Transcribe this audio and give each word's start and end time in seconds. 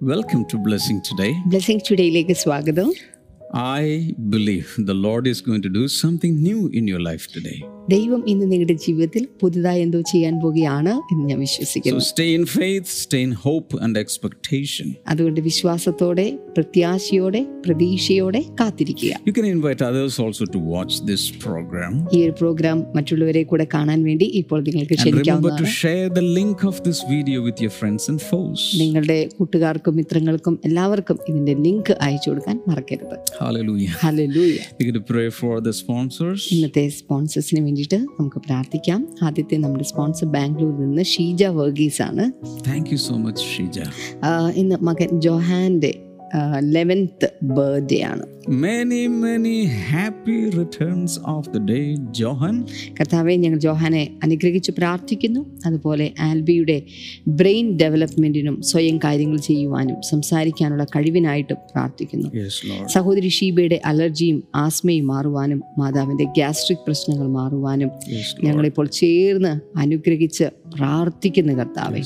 Welcome 0.00 0.44
to 0.50 0.56
Blessing 0.58 0.98
Today. 1.08 1.32
Blessing 1.50 1.82
ടുഡേയിലേക്ക് 1.88 2.34
സ്വാഗതം 2.42 2.88
I 3.80 3.82
believe 4.34 4.68
the 4.90 4.94
Lord 5.06 5.24
is 5.32 5.40
going 5.48 5.62
to 5.66 5.70
do 5.76 5.82
something 6.02 6.34
new 6.46 6.60
in 6.78 6.84
your 6.92 7.00
life 7.08 7.24
today. 7.34 7.58
ദൈവം 7.88 8.20
ഇന്ന് 8.26 8.46
നിങ്ങളുടെ 8.50 8.74
ജീവിതത്തിൽ 8.84 9.22
പുതുതായി 9.40 9.80
എന്തോ 9.84 10.00
ചെയ്യാൻ 10.10 10.34
പോകുകയാണ് 10.42 10.92
എന്ന് 11.12 11.24
ഞാൻ 11.30 11.38
വിശ്വസിക്കുന്നു 11.44 12.02
stay 12.08 12.26
in 12.34 12.44
faith 12.52 12.88
stay 12.98 13.20
in 13.28 13.32
hope 13.46 13.70
and 13.84 13.94
expectation 14.02 14.86
അതുകൊണ്ട് 15.12 15.40
വിശ്വാസത്തോടെ 15.48 16.26
പ്രത്യാശയോടെ 16.56 17.40
പ്രതീക്ഷയോടെ 17.66 18.40
കാത്തിരിക്കുക 18.60 19.14
you 19.28 19.34
can 19.38 19.48
invite 19.54 19.82
others 19.88 20.14
also 20.24 20.46
to 20.54 20.60
watch 20.74 20.94
this 21.10 21.24
program 21.44 21.92
ഈ 22.14 22.20
ഒരു 22.26 22.34
പ്രോഗ്രാം 22.42 22.78
മറ്റുള്ളവരെ 22.98 23.42
കൂടെ 23.52 23.66
കാണാൻ 23.74 24.00
വേണ്ടി 24.08 24.28
ഇപ്പോൾ 24.42 24.60
നിങ്ങൾക്ക് 24.68 24.98
ക്ഷണിക്കാവുന്നതാണ് 25.00 25.40
remember 25.50 25.52
to 25.64 25.76
share 25.80 26.06
the 26.20 26.26
link 26.38 26.60
of 26.70 26.78
this 26.88 27.00
video 27.14 27.40
with 27.48 27.60
your 27.64 27.72
friends 27.80 28.04
and 28.12 28.20
foes 28.30 28.60
നിങ്ങളുടെ 28.82 29.18
കൂട്ടുകാർക്കും 29.38 29.96
മിത്രങ്ങൾക്കും 30.00 30.56
എല്ലാവർക്കും 30.70 31.18
ഇതിന്റെ 31.28 31.56
ലിങ്ക് 31.66 31.92
അയച്ചു 32.06 32.30
കൊടുക്കാൻ 32.30 32.56
മറക്കരുത് 32.70 33.16
hallelujah 33.42 33.92
hallelujah 34.06 34.64
you 34.80 34.88
can 34.90 35.02
pray 35.12 35.28
for 35.40 35.54
the 35.68 35.74
sponsors 35.82 36.40
ഇന്നത്തെ 36.54 36.86
സ്പോൺസേഴ്സിന് 37.00 37.60
വേണ്ടിയിട്ട് 37.72 37.98
നമുക്ക് 38.20 38.40
പ്രാർത്ഥിക്കാം. 38.40 39.00
ആദ്യത്തെ 39.22 39.56
നമ്മുടെ 39.56 39.84
സ്പോൺസർ 39.84 40.26
ബാംഗ്ലൂരിൽ 40.26 40.80
നിന്ന് 40.80 41.04
ഷീജ 41.04 41.44
വർഗീസ് 41.58 42.02
ആണ് 42.02 42.24
thank 42.68 42.88
you 42.92 42.96
so 42.96 43.14
much 43.16 43.44
Sheeja 43.44 43.78
ഇന്ന് 44.54 44.76
മകൻ 44.82 45.20
ജോഹാന്റെ 45.20 45.92
ലെവൻത്ത് 46.58 47.30
ബർത്ത്ഡേ 47.42 48.00
ആണ്. 48.00 48.26
Many, 48.42 49.06
many 49.08 49.66
happy 49.92 50.50
returns 50.50 51.10
of 51.30 51.42
the 51.54 51.68
day, 51.68 51.96
Johan. 52.10 52.62
കർത്താവെ 53.00 53.36
ഞങ്ങൾ 53.36 53.58
ജോഹാനെ 53.58 54.10
അനുഗ്രഹിച്ച് 54.24 54.72
പ്രാർത്ഥിക്കുന്നു. 54.72 55.46
അതുപോലെ 55.66 56.12
ആൽബിയുടെ 56.20 56.82
ബ്രെയിൻ 57.28 57.76
ഡെവലപ്മെന്റിനും 57.76 58.62
സ്വയം 58.62 58.98
കാര്യങ്ങൾ 58.98 59.36
ചെയ്യുവാനും 59.36 59.96
സംസാരിക്കാനുള്ള 60.10 60.84
കഴിവിനായിട്ടും 60.84 61.56
പ്രാർത്ഥിക്കുന്നു. 61.72 62.28
സഹോദരി 62.86 63.28
ഷീബയുടെ 63.28 63.80
അലർജിയും 63.84 64.44
ആസ്മയും 64.54 65.06
മാറുവാനും 65.06 65.62
മാതാവിന്റെ 65.78 66.24
ഗ്യാസ്ട്രിക് 66.24 66.84
പ്രശ്നങ്ങൾ 66.86 67.28
മാറുവാനും. 67.28 67.90
ഞങ്ങളിപ്പോൾ 68.44 68.86
ചേർന്ന് 68.86 69.78
അനുഗ്രഹിച്ച് 69.78 70.44
പ്രാർത്ഥിക്കുന്നു 70.44 71.52
കർത്താവെ. 71.52 72.02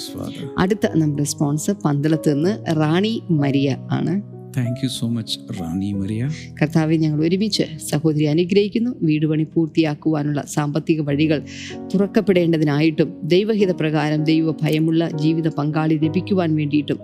അടുത്ത 0.58 0.86
നമ്മുടെ 0.94 1.22
സ്പോൺസർ 1.22 1.74
പന്തളത്ത് 1.84 2.34
നിന്ന് 2.34 2.76
റാണി 2.76 3.22
മരിയ 3.30 3.76
ആണ്. 3.90 4.15
Thank 4.56 4.76
you 4.82 4.88
so 4.88 5.06
much 5.08 5.38
Rani 5.60 5.92
Maria 5.92 6.28
കർത്താവെ 6.60 6.96
ഞങ്ങൾ 6.96 7.24
ഒരുമിച്ച് 7.24 7.64
സഹോദരി 7.78 8.24
അനുഗ്രഹിക്കുന്നു. 8.24 8.90
വീട് 9.02 9.26
പണി 9.26 9.44
പൂർത്തിയാക്കുവാനുള്ള 9.44 10.44
സാമ്പത്തിക 10.46 11.00
വഴികൾ 11.00 11.42
തുറക്കപ്പെടേണ്ടതിനായിട്ടും 11.94 13.20
ദൈവഹിത 13.24 13.70
പ്രകാരം 13.70 14.24
ദൈവ 14.24 14.54
ഭയമുള്ള 14.62 15.10
ജീവിത 15.14 15.48
പങ്കാളി 15.48 15.94
ലഭിക്കുവാൻ 15.94 16.56
വേണ്ടിയിട്ടും 16.56 17.00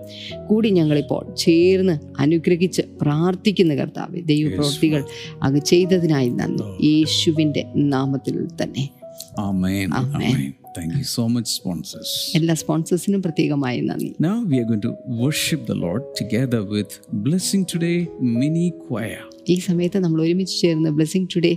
കൂടി 0.47 0.69
ഞങ്ങളിപ്പോൾ 0.69 1.35
ചേർന്ന് 1.35 1.97
അനുഗ്രഹിച്ച് 2.19 2.81
പ്രാർത്ഥിക്കുന്ന 3.01 3.75
കർത്താവെ 3.75 4.21
ദൈവപ്രവൃത്തികൾ 4.21 5.03
അങ്ങ് 5.41 5.59
ചെയ്തതിനായി 5.65 6.29
നന്ദി. 6.29 6.63
യേശുവിന്റെ 6.87 7.65
നാമത്തിൽ 7.75 8.47
തന്നെ. 8.63 8.89
Amen. 9.37 9.93
Amen. 9.93 10.53
Thank 10.75 10.93
you 10.93 11.07
so 11.07 11.23
much, 11.27 11.47
sponsors. 11.53 12.09
എല്ലാ 12.37 12.53
സ്പോൺസേഴ്സിനും 12.61 13.21
പ്രത്യേകമായി 13.25 13.79
നന്ദി 13.89 14.09
Now 14.25 14.37
we 14.43 14.57
are 14.61 14.67
going 14.69 14.83
to 14.83 14.93
worship 15.21 15.61
the 15.65 15.77
Lord 15.83 16.03
together 16.21 16.61
with 16.73 16.91
Blessing 17.25 17.63
Today 17.73 17.97
Mini 18.37 18.67
Choir. 18.85 19.21
ഈ 19.53 19.57
സമയത്ത് 19.67 19.99
നമ്മൾ 20.03 20.19
ഒരുമിച്ച് 20.25 20.55
ചേർന്ന് 20.61 20.91
ബ്ലെസ്സിങ് 20.97 21.29
ടുഡേ 21.35 21.51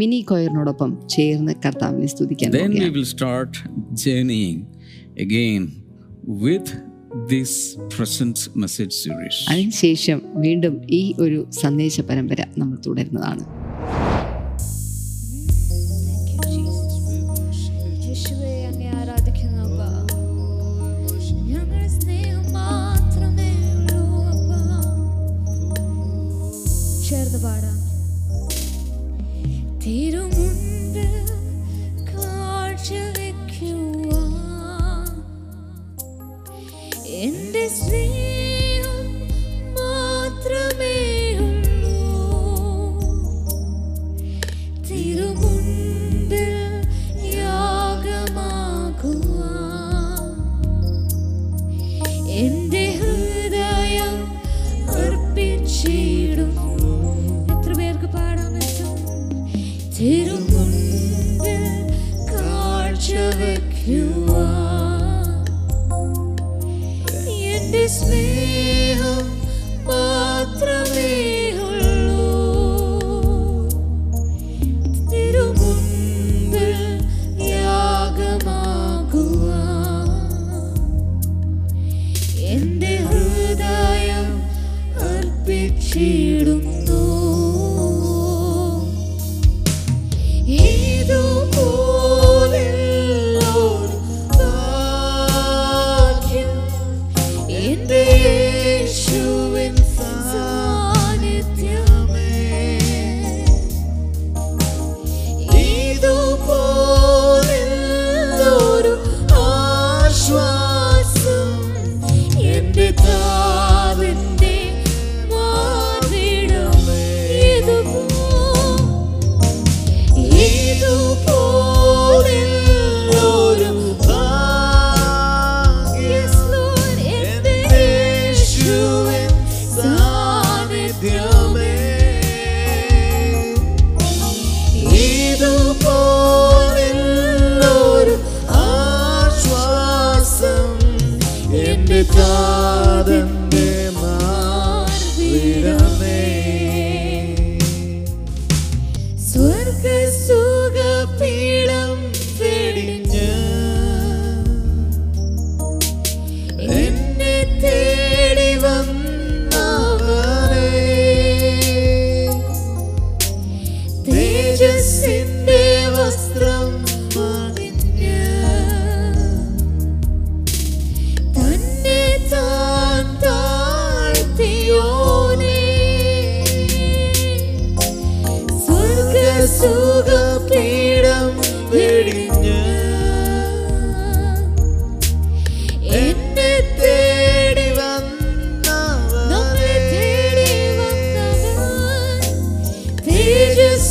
മിനി 0.00 0.18
കോയറിനോടൊപ്പം 0.30 0.92
ചേർന്ന് 1.16 1.54
കർത്താവിനെ 1.64 2.08
സ്തുതിക്കാൻ 2.14 2.52
Then 2.58 2.74
we 2.78 2.90
will 2.96 3.08
start 3.16 3.52
journeying 4.04 4.60
again 5.26 5.62
with 6.46 6.66
this 7.30 7.52
present 7.94 8.38
message 8.62 8.94
series. 9.04 9.36
അതിനുശേഷം 9.52 10.18
വീണ്ടും 10.44 10.74
ഈ 10.98 11.02
ഒരു 11.24 11.38
സന്ദേശ 11.62 12.00
പരമ്പര 12.10 12.40
നമ്മൾ 12.60 12.76
തുടരുന്നതാണ് 12.86 13.44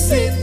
see 0.07 0.36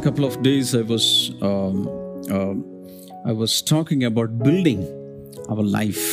couple 0.02 0.24
of 0.24 0.34
days, 0.42 0.68
I 0.74 0.84
was 0.92 1.06
um, 1.42 1.76
um 2.36 2.56
I 3.24 3.32
was 3.32 3.52
talking 3.72 4.00
about 4.10 4.30
building 4.38 4.80
our 5.52 5.64
life 5.78 6.04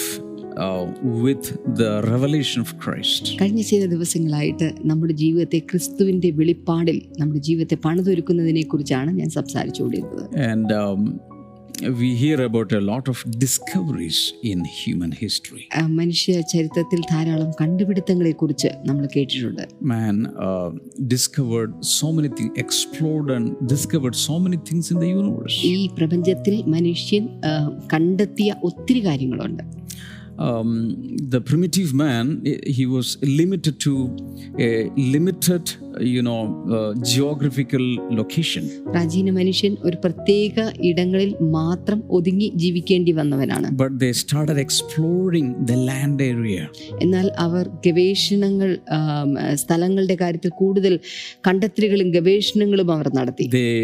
uh, 0.63 0.85
with 1.25 1.44
the 1.80 1.91
revelation 2.13 2.59
of 2.65 2.69
Christ. 2.83 3.24
കഴിഞ്ഞ 3.41 3.62
ചില 3.71 3.85
ദിവസങ്ങളായിട്ട് 3.94 4.68
നമ്മുടെ 4.89 5.15
ജീവിതത്തെ 5.24 5.59
ക്രിസ്തുവിന്റെ 5.71 6.31
വെളിപ്പാടിൽ 6.39 6.97
നമ്മുടെ 7.19 7.41
ജീവിതത്തെ 7.50 7.77
പണിതൊരുക്കുന്നതിനെ 7.85 8.63
കുറിച്ചാണ് 8.71 9.13
ഞാൻ 9.19 9.31
സംസാരിച്ചുകൊണ്ടിരുന്നത് 9.39 10.25
And 10.50 10.68
um, 10.81 11.00
we 11.94 12.15
hear 12.15 12.41
about 12.41 12.71
a 12.71 12.81
lot 12.81 13.07
of 13.07 13.18
discoveries 13.38 14.18
in 14.44 14.59
human 14.80 15.12
history. 15.13 15.63
ആ, 15.80 15.88
മനുഷ്യ 16.00 16.41
ചരിത്രത്തിൽ 16.51 17.00
ധാരാളം 17.12 17.51
കണ്ടുപിടുത്തങ്ങളെ 17.62 18.31
കുറിച്ച് 18.31 18.69
നമ്മൾ 18.85 19.06
കേട്ടിട്ടുണ്ട് 19.15 19.63
Man 19.94 20.18
uh, 20.47 20.69
discovered 21.07 21.71
so 21.94 22.09
many 22.12 22.30
things, 22.30 22.53
explored 22.57 23.30
and 23.38 23.45
discovered 23.68 24.15
so 24.27 24.39
many 24.39 24.59
things 24.69 24.91
in 24.94 25.00
the 25.00 25.09
universe. 25.15 25.57
ഈ 25.71 25.88
പ്രപഞ്ചത്തിൽ 25.97 26.63
മനുഷ്യൻ 26.68 27.25
ആ, 27.45 27.53
കണ്ടെത്തിയ 27.94 28.56
ഒത്തിരി 28.63 29.00
കാര്യങ്ങളുണ്ട് 29.00 29.63
Um, 30.38 30.70
the 31.29 31.40
primitive 31.40 31.93
man, 31.94 32.26
he 32.69 32.87
was 32.87 33.19
limited 33.23 33.81
to 33.81 33.93
a 34.58 34.88
limited, 35.14 35.64
you 36.00 36.23
know, 36.23 36.40
uh, 36.70 36.90
geographical 37.05 37.85
location. 38.19 38.64
പ്രാചീന 38.93 39.31
മനുഷ്യൻ 39.38 39.73
ഒരു 39.88 39.96
പ്രത്യേക 40.05 40.56
ഇടങ്ങളിൽ 40.90 41.31
മാത്രം 41.56 41.99
ഒതുങ്ങി 42.19 42.49
ജീവിക്കേണ്ടി 42.62 43.12
വന്നവനാണ് 43.20 43.67
But 43.82 43.94
they 44.02 44.12
started 44.23 44.58
exploring 44.67 45.49
the 45.70 45.79
land 45.90 46.20
area. 46.32 46.62
എന്നാൽ 47.05 47.26
അവർ 47.46 47.64
ഗവേഷണങ്ങൾ 47.87 48.70
സ്ഥലങ്ങളുടെ 49.64 50.17
കാര്യത്തിൽ 50.23 50.52
കൂടുതൽ 50.62 50.94
കണ്ടെത്തലുകളും 51.49 52.11
ഗവേഷണങ്ങളും 52.19 52.91
അവർ 52.96 53.08
നടത്തി 53.19 53.49
They 53.58 53.75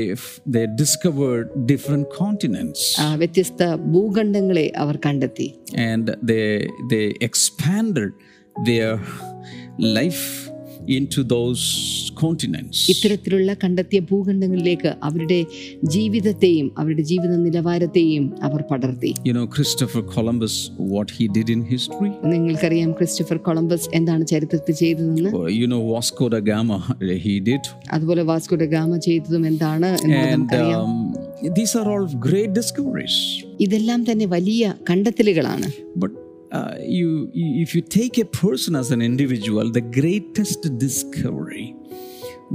they 0.54 0.64
discovered 0.84 1.48
different 1.72 2.06
continents, 2.22 2.80
വ്യത്യസ്ത 3.24 3.60
ഭൂഖണ്ഡങ്ങളെ 3.92 4.66
അവർ 4.84 4.96
കണ്ടെത്തി 5.08 5.50
and 5.90 6.06
they 6.30 6.43
they 6.43 7.15
expanded 7.21 8.11
their 8.55 8.93
life 9.79 10.23
into 10.89 11.23
those 11.33 11.63
continents. 12.19 12.77
ഇത്തരത്തിലുള്ള 12.91 13.51
കണ്ടെത്തിയ 13.63 13.99
ഭൂഖണ്ഡങ്ങളിലേക്ക് 14.09 14.91
അവരുടെ 15.07 15.37
ജീവിതത്തെയും 15.95 16.67
അവരുടെ 16.81 17.01
ജീവിത 17.01 17.33
നിലവാരത്തെയും 17.43 18.25
അവർ 18.47 18.61
പടർത്തി 18.71 19.11
You 19.27 19.33
know, 19.37 19.45
Christopher 19.55 20.01
Columbus, 20.15 20.55
what 20.95 21.09
he 21.17 21.25
did 21.37 21.49
in 21.55 21.61
history. 21.73 22.11
നിങ്ങൾക്കറിയാം 22.33 22.91
ക്രിസ്റ്റഫർ 22.99 23.39
കൊളംബസ് 23.47 23.89
എന്താണ് 23.99 24.25
ചരിത്രത്തിൽ 24.33 24.75
ചെയ്തതെന്ന് 24.83 25.31
Uh, 25.33 25.45
You 25.59 25.67
know, 25.73 25.81
Vasco 25.91 26.27
da 26.35 26.41
Gama, 26.49 26.79
he 27.25 27.35
did. 27.49 27.63
അതുപോലെ 27.95 28.23
വാസ്കോഡ 28.31 28.63
ഗാമ 28.75 28.97
ചെയ്തതും 29.07 29.45
എന്താണ് 29.51 29.91
എന്ന് 29.97 30.17
And 30.23 30.33
നമുക്കറിയാം 30.35 30.87
um, 30.87 31.53
these 31.59 31.75
are 31.81 31.87
all 31.93 32.07
great 32.27 32.51
discoveries. 32.61 33.17
ഇതെല്ലാം 33.67 34.01
തന്നെ 34.09 34.27
വലിയ 34.35 34.63
കണ്ടെത്തലുകളാണ് 34.89 35.69
But 36.03 36.11
uh, 36.53 36.75
you, 36.97 37.09
you- 37.33 37.55
if 37.63 37.69
you 37.75 37.81
take 37.99 38.17
a 38.17 38.27
person 38.43 38.75
as 38.75 38.89
an 38.91 39.01
individual, 39.01 39.71
the 39.71 39.85
greatest 39.99 40.61
discovery 40.77 41.67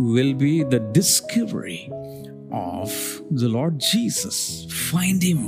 will 0.09 0.35
be 0.45 0.55
the 0.65 0.81
discovery 0.93 1.81
of 2.73 2.91
the 3.33 3.49
Lord 3.49 3.75
Jesus. 3.93 4.37
Find 4.91 5.21
Him, 5.23 5.43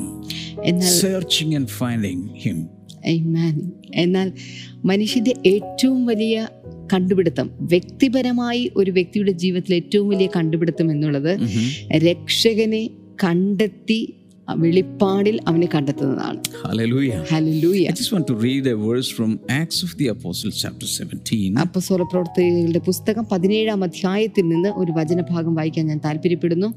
എന്നാൽ 0.70 0.92
searching 1.02 1.50
and 1.54 1.68
finding 1.80 2.20
Him. 2.44 2.58
Amen. 3.08 3.56
എന്നാൽ 4.04 4.28
മനുഷ്യന്റെ 4.84 5.34
ഏറ്റവും 5.46 6.06
വലിയ 6.06 6.36
കണ്ടുപിടുത്തം 6.92 7.48
വ്യക്തിപരമായി 7.72 8.62
ഒരു 8.76 8.90
വ്യക്തിയുടെ 8.90 9.32
ജീവിതത്തിലെ 9.42 9.76
ഏറ്റവും 9.76 10.08
വലിയ 10.08 10.28
കണ്ടുപിടുത്തം 10.36 10.90
എന്നുള്ളത് 10.90 11.32
രക്ഷകനെ 12.06 12.82
കണ്ടെത്തി 13.24 14.00
വെളിപ്പാടിൽ 14.57 15.39
അവനെ 15.47 15.67
കണ്ടെത്തുന്നതാണ് 15.75 16.37
അപ്പസോല 21.61 22.01
പ്രവർത്തകരുടെ 22.01 22.79
പുസ്തകം 22.79 23.25
പതിനേഴാം 23.31 23.83
അധ്യായത്തിൽ 23.83 24.47
നിന്ന് 24.47 24.69
ഒരു 24.69 24.91
വചനഭാഗം 24.91 25.55
വായിക്കാൻ 25.55 25.87
ഞാൻ 25.87 26.01
താല്പര്യപ്പെടുന്നു 26.05 26.67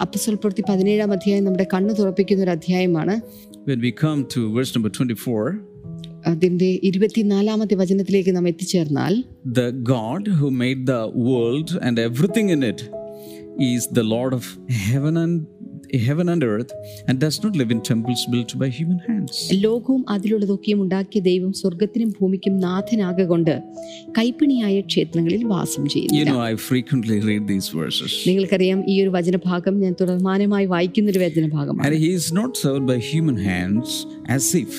അപ്പസോൽ 0.00 0.34
പ്രവൃത്തി 0.34 0.64
പതിനേഴാം 0.68 1.12
അധ്യായം 1.12 1.44
നമ്മുടെ 1.44 1.66
കണ്ണു 1.74 1.94
തുറപ്പിക്കുന്ന 1.94 2.42
ഒരു 2.42 2.50
അധ്യായമാണ് 2.50 3.20
When 3.66 3.80
we 3.80 3.90
come 4.04 4.20
to 4.34 4.40
verse 4.54 4.70
number 4.76 4.90
24, 4.90 5.78
അതിന്റെ 6.26 6.80
ഇരുപത്തിനാലാമത്തെ 6.82 7.74
വചനത്തിലേക്ക് 7.74 8.36
നാം 8.36 8.48
എത്തിച്ചേർന്നാൽ 8.48 9.24
the 9.46 9.70
God 9.70 10.30
who 10.30 10.48
made 10.48 10.86
the 10.86 10.90
world 11.16 11.84
and 11.84 12.00
everything 12.00 12.50
in 12.50 12.64
it 12.64 12.97
is 13.63 13.87
the 13.91 14.05
Lord 14.05 14.33
of 14.33 14.45
heaven 14.83 15.15
and 15.17 15.35
heaven 15.99 16.27
and 16.33 16.43
earth 16.43 16.71
and 17.07 17.15
does 17.19 17.37
not 17.43 17.55
live 17.55 17.71
in 17.71 17.79
temples 17.83 18.21
built 18.33 18.51
by 18.61 18.69
human 18.77 18.99
hands. 19.07 19.33
ലോകവും 19.63 20.01
അതിലുള്ളതൊക്കെയും 20.13 20.79
ഉണ്ടാക്കിയ 20.83 21.21
ദൈവം 21.27 21.51
സ്വർഗത്തിനും 21.61 22.09
ഭൂമിക്കും 22.17 22.53
നാഥനാകൊണ്ട് 22.63 23.53
കൈപ്പിണിയായ 24.19 24.77
ക്ഷേത്രങ്ങളിൽ 24.91 25.43
വാസം 25.53 25.83
You 25.83 25.93
ചെയ്യുന്നു 25.95 26.23
know, 26.29 26.39
I 26.43 26.55
frequently 26.69 27.17
read 27.29 27.43
these 27.53 27.67
verses. 27.81 28.11
നിങ്ങൾക്കറിയാം 28.29 28.81
ഈ 28.93 28.95
ഒരു 29.03 29.11
വചനഭാഗം 29.17 29.77
ഞാൻ 29.83 29.93
തുടർമാനമായി 30.01 30.67
വായിക്കുന്ന 30.73 31.13
ഒരു 31.13 31.21
വചനഭാഗമാണ് 31.25 31.85
And 31.87 31.97
he 32.05 32.11
is 32.21 32.27
not 32.41 32.51
served 32.63 32.87
by 32.93 32.99
human 33.13 33.37
hands 33.51 33.89
as 34.37 34.47
if 34.63 34.73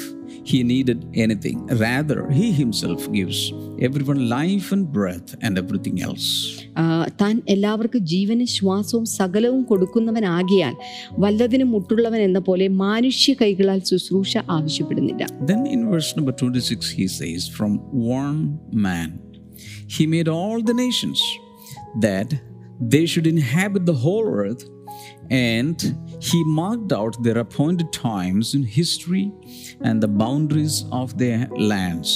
he 0.51 0.59
needed 0.65 0.99
anything. 1.25 1.59
Rather, 1.87 2.19
he 2.39 2.47
himself 2.53 3.01
gives 3.13 3.39
everyone 3.81 4.21
life 4.29 4.69
and 4.77 4.85
breath 4.97 5.31
and 5.43 5.53
everything 5.63 5.97
else. 6.09 6.27
ആ, 6.79 6.85
താൻ 7.23 7.35
എല്ലാവർക്കും 7.55 8.03
ജീവനും 8.13 8.49
ശ്വാസവും 8.57 9.05
സകലവും 9.19 9.63
കൊടുക്കുന്നവനാകിയാൽ 9.71 10.75
വല്ലതിനും 11.25 11.71
മുട്ടുള്ളവൻ 11.75 12.23
എന്ന 12.29 12.41
പോലെ 12.41 12.69
മാനുഷ്യ 12.85 13.35
കൈകളാൽ 13.43 13.83
ശുശ്രൂഷ 13.91 14.33
ആവശ്യപ്പെടുന്നില്ല 14.57 15.27
Then 15.53 15.63
in 15.75 15.83
verse 15.95 16.11
number 16.19 16.35
26, 16.41 16.91
he 17.01 17.07
says, 17.19 17.43
From 17.59 17.73
one 18.21 18.41
man 18.89 19.11
he 19.97 20.05
made 20.07 20.29
all 20.39 20.59
the 20.63 20.77
nations 20.85 21.21
that 22.01 22.31
they 22.93 23.05
should 23.07 23.27
inhabit 23.27 23.83
the 23.87 23.99
whole 24.05 24.27
earth, 24.41 24.63
and 25.51 25.79
he 26.29 26.39
marked 26.63 26.93
out 26.93 27.15
their 27.27 27.39
appointed 27.39 27.89
times 28.07 28.47
in 28.57 28.63
history 28.81 29.25
and 29.81 29.97
the 30.01 30.13
boundaries 30.23 30.77
of 31.01 31.09
their 31.23 31.41
lands. 31.73 32.11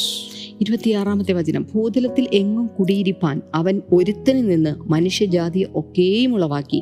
ഇരുപത്തിയാറാമത്തെ 0.63 1.33
വചനം 1.33 1.65
ഭൂതലത്തിൽ 1.73 2.25
എങ്ങും 2.39 2.67
കുടിയിരിപ്പാൻ 2.79 3.37
അവൻ 3.59 3.77
ഒരുത്തനിൽ 3.97 4.47
നിന്ന് 4.47 4.73
മനുഷ്യജാതിയെ 4.95 5.67
ഒക്കെയും 5.81 6.33
ഉളവാക്കി 6.37 6.81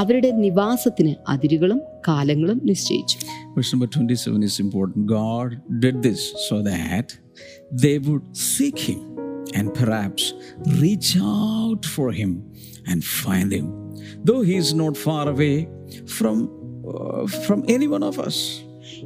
അവരുടെ 0.00 0.30
നിവാസത്തിന് 0.44 1.14
അതിരുകളും 1.34 1.80
കാലങ്ങളും 2.08 2.60
നിശ്ചയിച്ചു 2.70 3.18
Verse 3.56 3.70
number 3.74 3.86
27 3.86 4.42
is 4.42 4.54
important. 4.60 5.06
God 5.18 5.48
did 5.78 5.96
this 6.02 6.20
so 6.48 6.56
that 6.62 7.06
they 7.82 7.98
would 7.98 8.24
seek 8.50 8.78
him 8.90 9.00
and 9.54 9.74
perhaps 9.74 10.22
reach 10.82 11.10
out 11.38 11.84
for 11.86 12.08
him 12.12 12.30
and 12.86 12.98
find 13.18 13.50
him, 13.52 13.66
though 14.24 14.42
he 14.50 14.56
is 14.56 14.72
not 14.74 14.96
far 14.96 15.28
away 15.28 15.56
from, 16.08 16.36
uh, 16.92 17.22
from 17.44 17.58
any 17.68 17.88
one 17.88 18.02
of 18.02 18.18
us. 18.18 18.38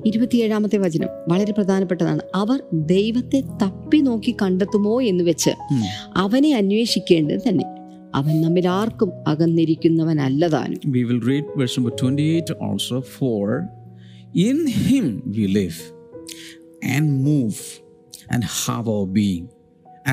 ഇരുപത്തിയേഴാമത്തെ 0.05 0.77
വചനം 0.77 1.10
വളരെ 1.27 1.51
പ്രധാനപ്പെട്ടതാണ് 1.51 2.21
അവർ 2.36 2.60
ദൈവത്തെ 2.71 3.41
തപ്പി 3.63 4.00
നോക്കി 4.01 4.36
കണ്ടെത്തുമോ 4.41 4.95
എന്ന് 5.01 5.24
വെച്ച് 5.24 5.53
അവനെ 6.15 6.51
അന്വേഷിക്കേണ്ടത് 6.53 7.43
തന്നെ 7.50 7.67
അവൻ 8.15 8.41
നമ്മിൽ 8.41 8.65
ആർക്കും 8.67 9.12
അകന്നിരിക്കുന്നവനല്ലതാണ് 9.27 10.75
and 10.75 10.93
We 10.93 11.03
will 11.05 11.21
read 11.31 11.45
verse 11.55 11.75
number 11.77 11.93
28 11.98 12.55
also. 12.67 12.98
For 13.17 13.43
in 14.48 14.60
him 14.88 15.05
we 15.38 15.45
live 15.60 15.77
and 16.95 17.05
move 17.24 17.60
and 18.29 18.43
have 18.60 18.88
our 18.88 19.07
being. 19.19 19.45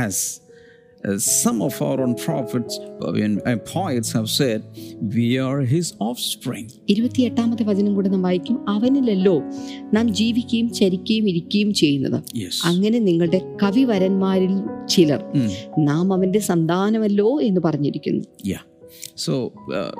As 0.06 0.16
some 1.37 1.61
of 1.61 1.81
our 1.81 1.99
own 2.01 2.15
prophets 2.17 2.73
uh, 3.01 3.23
and 3.23 3.41
uh, 3.41 3.57
poets 3.69 4.09
have 4.13 4.29
said, 4.29 4.59
we 5.15 5.25
are 5.47 5.59
his 5.73 5.87
offspring. 5.99 6.65
ഇരുപത്തിയെട്ടാമത്തെ 6.93 7.63
വചനം 7.63 7.93
കൂടെ 7.97 8.09
നാം 8.09 8.21
വായിക്കും 8.21 8.57
അവനിലല്ലോ 8.75 9.35
നാം 9.95 10.05
ജീവിക്കുകയും 10.19 10.69
ചരിക്കുകയും 10.79 11.25
ഇരിക്കുകയും 11.31 11.71
ചെയ്യുന്നത് 11.81 12.17
Yes. 12.43 12.55
അങ്ങനെ 12.71 12.99
നിങ്ങളുടെ 13.09 13.39
കവിവരന്മാരിൽ 13.63 14.53
ചിലർ 14.85 15.23
നാം 15.89 16.13
അവന്റെ 16.17 16.41
സന്താനമല്ലോ 16.51 17.29
എന്ന് 17.49 17.63
പറഞ്ഞിരിക്കുന്നു 17.67 18.23
Yeah. 18.53 18.63
So, 19.23 19.33
uh, 19.77 19.91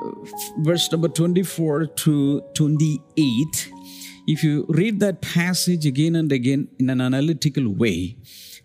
verse 0.68 0.84
number 0.92 1.08
24 1.08 1.76
to 2.02 2.12
28, 2.58 3.60
if 4.26 4.42
you 4.46 4.54
read 4.80 4.96
that 5.00 5.16
passage 5.34 5.84
again 5.86 6.14
and 6.14 6.32
again 6.32 6.60
in 6.78 6.88
an 6.90 7.00
analytical 7.00 7.66
way 7.82 7.96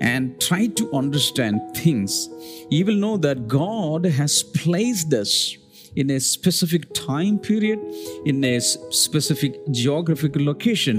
and 0.00 0.40
try 0.40 0.66
to 0.66 0.92
understand 0.92 1.60
things, 1.74 2.28
you 2.70 2.84
will 2.84 2.96
know 2.96 3.16
that 3.18 3.48
God 3.48 4.04
has 4.04 4.42
placed 4.42 5.12
us 5.12 5.56
in 5.94 6.10
a 6.10 6.20
specific 6.20 6.92
time 6.92 7.38
period, 7.40 7.78
in 8.24 8.44
a 8.44 8.54
specific 8.94 9.58
geographical 9.80 10.42
location 10.42 10.96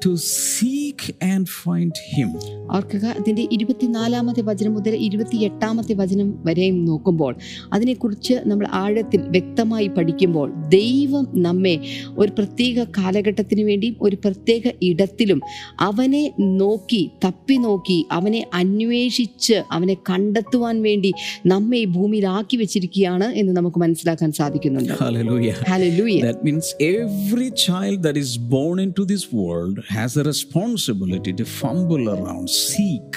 to 0.00 0.10
seek 0.16 1.00
and 1.24 1.44
find 1.56 1.92
Him. 2.08 2.28
ഓർക്കുക 2.76 3.04
അതിന്റെ 3.18 3.44
ഇരുപത്തിനാലാമത്തെ 3.52 4.42
വചനം 4.42 4.72
മുതൽ 4.72 4.94
ഇരുപത്തി 5.06 5.38
എട്ടാമത്തെ 5.48 5.94
വചനം 5.94 6.28
വരെയും 6.46 6.78
നോക്കുമ്പോൾ 6.84 7.32
അതിനെക്കുറിച്ച് 7.74 8.34
നമ്മൾ 8.46 8.66
ആഴത്തിൽ 8.80 9.20
വ്യക്തമായി 9.34 9.88
പഠിക്കുമ്പോൾ 9.96 10.48
ദൈവം 10.76 11.26
നമ്മെ 11.46 11.74
ഒരു 12.18 12.30
പ്രത്യേക 12.38 12.86
കാലഘട്ടത്തിന് 12.98 13.64
വേണ്ടിയും 13.70 13.96
ഒരു 14.00 14.18
പ്രത്യേക 14.24 14.64
ഇടത്തിലും 14.88 15.40
അവനെ 15.88 16.24
നോക്കി 16.62 17.02
തപ്പി 17.24 17.58
നോക്കി 17.66 17.98
അവനെ 18.18 18.42
അന്വേഷിച്ച് 18.62 19.58
അവനെ 19.76 19.96
കണ്ടെത്തുവാൻ 20.10 20.76
വേണ്ടി 20.88 21.12
നമ്മെ 21.46 21.80
ഈ 21.84 21.88
ഭൂമിയിലാക്കി 21.96 22.56
വെച്ചിരിക്കുകയാണ് 22.56 23.28
എന്ന് 23.42 23.54
നമുക്ക് 23.56 23.80
മനസ്സിലാക്കാൻ 23.80 24.31
സാധിക്കുന്നുണ്ട് 24.32 24.94
Hallelujah. 25.02 26.20
That 26.22 26.42
means 26.44 26.74
every 26.96 27.50
child 27.66 28.02
that 28.02 28.16
is 28.16 28.32
born 28.54 28.78
into 28.78 29.04
this 29.04 29.32
world 29.32 29.78
has 29.88 30.16
a 30.16 30.24
responsibility 30.24 31.32
to 31.32 31.44
fumble 31.60 32.08
around, 32.08 32.46
seek, 32.66 33.12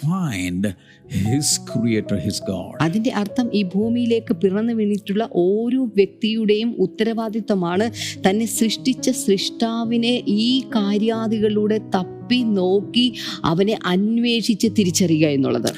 find 0.00 0.64
his 1.26 1.58
creator, 1.70 2.16
his 2.18 2.40
God. 2.40 2.74
അതിന്റെ 2.82 3.10
അർത്ഥം 3.10 3.46
ഈ 3.52 3.62
ഭൂമിയിലേക്ക് 3.74 4.34
പിറന്നു 4.34 4.72
വീണിട്ടുള്ള 4.72 5.28
ഓരോ 5.44 5.82
വ്യക്തിയുടെയും 5.84 6.70
ഉത്തരവാദിത്തമാണ് 6.78 7.86
തന്നെ 8.26 8.46
സൃഷ്ടിച്ച 8.58 9.10
സൃഷ്ടാവിനെ 9.24 10.14
ഈ 10.40 10.60
കാര്യാദികളിലൂടെ 10.76 11.78
തപ്പി 11.96 12.42
നോക്കി 12.58 13.06
അവനെ 13.44 13.78
അന്വേഷിച്ച് 13.84 14.70
തിരിച്ചറിയുക 14.78 15.28
എന്നുള്ളത് 15.38 15.70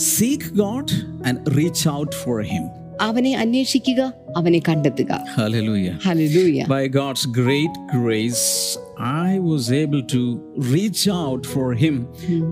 ഹലലൂയ 0.00 0.12
Seek 0.16 0.54
God 0.56 0.88
and 1.24 1.38
reach 1.56 1.86
out 1.86 2.14
for 2.24 2.42
him. 2.42 2.64
അവനെ 3.00 3.36
അന്വേഷിക്കുക 3.36 4.00
അവനെ 4.36 4.58
കണ്ടെത്തുക 4.68 5.12
Hallelujah. 5.38 5.94
Hallelujah 6.06 6.60
By 6.68 6.84
God's 6.88 7.24
great 7.40 7.74
grace, 7.96 8.44
I 9.24 9.30
was 9.50 9.64
able 9.82 10.02
to 10.14 10.22
reach 10.74 11.02
out 11.24 11.42
for 11.54 11.66
him 11.74 11.96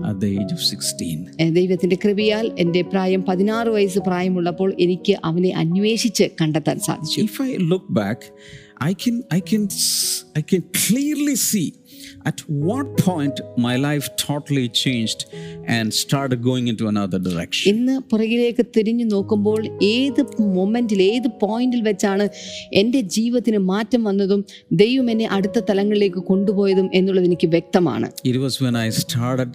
at 0.09 0.19
the 0.23 0.29
age 0.39 0.51
of 0.57 0.61
16. 0.63 1.17
ദൈവത്തിന്റെ 1.59 1.97
കൃപയാൽ 2.03 2.51
എൻ്റെ 2.55 2.81
പ്രായം 2.81 3.25
പതിനാറ് 3.25 3.67
വയസ്സ് 3.67 3.99
പ്രായമുള്ളപ്പോൾ 3.99 4.71
എനിക്ക് 4.85 5.15
അവനെ 5.23 5.49
അന്വേഷിച്ച് 5.63 6.27
കണ്ടെത്താൻ 6.41 6.79
സാധിച്ചു 6.79 7.19
If 7.29 7.37
I 7.49 7.57
look 7.73 7.87
back, 8.01 8.19
I 8.89 8.93
can 9.03 9.17
I 9.31 9.41
can 9.51 9.63
s- 9.71 10.21
I 10.39 10.43
can 10.51 10.63
clearly 10.85 11.35
see 11.49 11.67
at 12.22 12.40
what 12.48 12.98
point 12.98 13.40
my 13.56 13.76
life 13.78 14.06
totally 14.18 14.68
changed 14.68 15.24
and 15.66 15.92
started 15.94 16.42
going 16.42 16.66
into 16.68 16.84
another 16.86 17.18
direction? 17.18 17.62
ഇന്ന് 17.72 17.94
പുറകിലേക്ക് 18.10 18.64
തിരിഞ്ഞു 18.76 19.04
നോക്കുമ്പോൾ 19.14 19.60
ഏത് 19.92 20.20
മൊമെന്റിൽ 20.56 21.00
ഏത് 21.06 21.28
പോയിന്റിൽ 21.42 21.82
വെച്ചാണ് 21.88 22.26
എൻ്റെ 22.80 23.00
ജീവിതത്തിന് 23.16 23.60
മാറ്റം 23.70 24.02
വന്നതും 24.08 24.42
ദൈവം 24.82 25.08
എന്നെ 25.14 25.28
അടുത്ത 25.36 25.62
തലങ്ങളിലേക്ക് 25.70 26.22
കൊണ്ടുപോയതും 26.30 26.88
എന്നുള്ളത് 27.00 27.28
എനിക്ക് 27.30 27.50
വ്യക്തമാണ് 27.56 28.08
It 28.32 28.38
was 28.44 28.56
when 28.64 28.76
I 28.84 28.90
started 29.04 29.50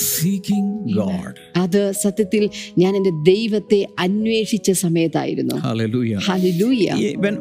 seeking 0.00 0.66
God. 1.00 1.34
അത് 1.64 1.80
സത്യത്തിൽ 2.04 2.42
ഞാൻ 2.82 2.92
എൻ്റെ 3.00 3.14
ദൈവത്തെ 3.32 3.80
അന്വേഷിച്ച 4.06 4.70
സമയത്തായിരുന്നു 4.84 5.56
Hallelujah. 5.68 6.20
Hallelujah. 6.30 6.96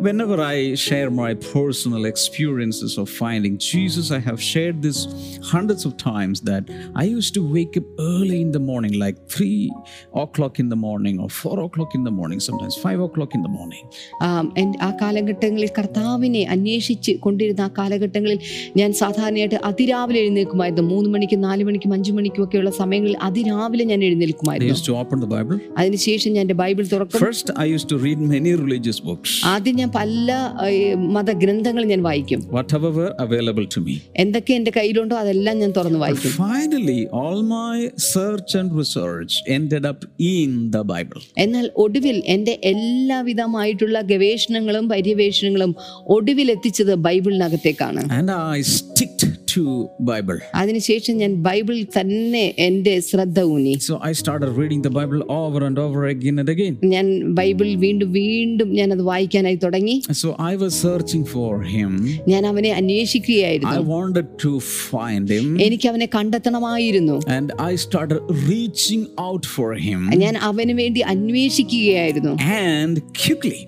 Whenever 0.07 0.39
I 0.53 0.59
share 0.87 1.09
my 1.23 1.31
personal 1.53 2.05
experiences 2.13 2.93
of 3.01 3.07
finding 3.23 3.55
Jesus, 3.71 4.07
I 4.11 4.21
have 4.21 4.39
shared 4.43 4.57
this 4.58 4.98
hundreds 5.44 5.84
of 5.84 5.96
times 5.98 6.40
that 6.42 6.64
I 6.94 7.04
used 7.08 7.34
to 7.34 7.42
wake 7.48 7.76
up 7.76 7.84
early 8.00 8.40
in 8.40 8.50
the 8.50 8.60
morning, 8.60 8.92
like 8.94 9.28
three 9.28 9.70
o'clock 10.14 10.58
in 10.58 10.68
the 10.68 10.76
morning 10.78 11.18
or 11.18 11.28
four 11.32 11.60
o'clock 11.60 11.94
in 11.94 12.04
the 12.04 12.10
morning, 12.10 12.40
sometimes 12.40 12.76
five 12.78 13.00
o'clock 13.00 13.34
in 13.34 13.42
the 13.42 13.48
morning. 13.50 13.84
ആം, 14.28 14.46
എൻ്റെ 14.56 14.78
ആ 14.80 14.90
കാലഘട്ടങ്ങളിൽ 15.00 15.70
കർത്താവിനെ 15.78 16.42
അന്വേഷിച്ച് 16.54 17.12
കൊണ്ടിരുന്ന 17.18 17.60
ആ 17.60 17.70
കാലഘട്ടങ്ങളിൽ 17.78 18.38
ഞാൻ 18.76 18.92
സാധാരണയായിട്ട് 18.92 19.58
അതിരാവിലെ 19.70 20.20
എഴുന്നേൽക്കുമായിരുന്നു 20.24 20.84
മൂന്ന് 20.92 21.10
മണിക്കും 21.14 21.40
നാല് 21.40 21.64
മണിക്കും 21.64 21.92
അഞ്ചു 21.92 22.12
മണിക്കും 22.12 22.44
ഒക്കെയുള്ള 22.46 22.70
സമയങ്ങളിൽ 22.80 23.16
അതിരാവിലെ 23.28 23.84
ഞാൻ 23.92 24.00
I 24.00 24.08
എഴുന്നേൽക്കുമായിരുന്നു 24.10 24.72
used 24.74 24.88
to 24.90 24.96
open 25.02 25.18
the 25.20 25.30
Bible. 25.36 25.58
അതിനുശേഷം 25.80 26.32
ഞാൻ 26.36 26.42
എൻ്റെ 26.46 26.58
ബൈബിൾ 26.62 26.84
തുറക്കും 26.94 27.20
First, 27.26 27.50
I 27.64 27.68
used 27.74 27.88
to 27.92 27.98
read 27.98 28.20
many 28.34 28.52
religious 28.64 28.98
books, 29.08 29.30
ആദ്യം 29.54 29.76
ഞാൻ 29.82 29.90
പല 29.98 30.28
ഏഹ്, 30.68 30.82
മതഗ്രന്ഥങ്ങൾ 31.16 31.84
ഞാൻ 31.92 32.02
വായിക്കും 32.08 32.40
whatever 32.56 32.90
were 32.98 33.12
available 33.26 33.66
to 33.74 33.80
me. 33.86 33.94
എന്തൊക്കെ 34.24 34.47
എന്റെ 34.53 34.71
കയ്യിലുണ്ടോ? 34.77 35.15
അതെല്ലാം 35.15 35.59
ഞാൻ 35.59 35.71
തുറന്നു 35.71 35.99
വായിക്കും. 35.99 36.31
Finally, 36.31 36.99
all 37.21 37.39
my 37.43 37.91
search 38.13 38.55
and 38.59 38.71
research 38.81 39.43
ended 39.47 39.85
up 39.91 40.01
in 40.19 40.71
the 40.75 40.83
Bible. 40.93 41.21
എന്നാൽ 41.37 41.71
ഒടുവിൽ 41.75 42.23
എന്റെ 42.25 42.59
എല്ലാവിധമായിട്ടുള്ള 42.63 44.01
ഗവേഷണങ്ങളും 44.01 44.89
പര്യവേഷണങ്ങളും 44.89 45.75
ഒടുവിൽ 46.17 46.51
എത്തിച്ചത് 46.51 46.95
ബൈബിളിനകത്തേക്കാണ്. 46.95 48.03
And 48.19 48.31
I 48.31 48.61
sticked 48.61 49.23
to 49.52 49.62
Bible. 50.10 50.38
അതിനുശേഷം 50.60 51.14
ഞാൻ 51.22 51.32
ബൈബിളിൽ 51.46 51.84
തന്നെ 51.96 52.44
എൻ്റെ 52.66 52.94
ശ്രദ്ധ 53.08 53.38
ഊന്നി 53.54 53.74
So 53.88 53.94
I 54.10 54.14
started 54.22 54.50
reading 54.60 54.80
the 54.86 54.92
Bible 54.98 55.20
over 55.40 55.60
and 55.68 55.78
over 55.84 56.00
again 56.14 56.36
and 56.42 56.50
again. 56.54 56.74
ഞാൻ 56.94 57.06
ബൈബിൾ 57.38 57.68
വീണ്ടും 57.84 58.10
വീണ്ടും 58.18 58.70
ഞാൻ 58.78 58.88
അത് 58.96 59.02
വായിക്കാനായി 59.10 59.58
തുടങ്ങി 59.64 59.96
So 60.22 60.30
I 60.50 60.56
was 60.62 60.72
searching 60.86 61.24
for 61.34 61.52
him. 61.74 61.92
ഞാൻ 62.32 62.42
അവനെ 62.52 62.72
അന്വേഷിക്കുകയായിരുന്നു 62.80 63.76
I 63.80 63.84
wanted 63.96 64.28
to 64.44 64.52
find 64.90 65.26
him. 65.36 65.48
എനിക്ക് 65.66 65.88
അവനെ 65.92 66.08
കണ്ടെത്തണമായിരുന്നു 66.16 67.18
And 67.38 67.50
I 67.70 67.74
started 67.86 68.20
reaching 68.52 69.04
out 69.28 69.44
for 69.56 69.70
him. 69.88 70.00
ഞാൻ 70.24 70.36
അവന് 70.50 70.74
വേണ്ടി 70.82 71.02
അന്വേഷിക്കുകയായിരുന്നു 71.14 72.34
And 72.70 72.94
quickly, 73.22 73.60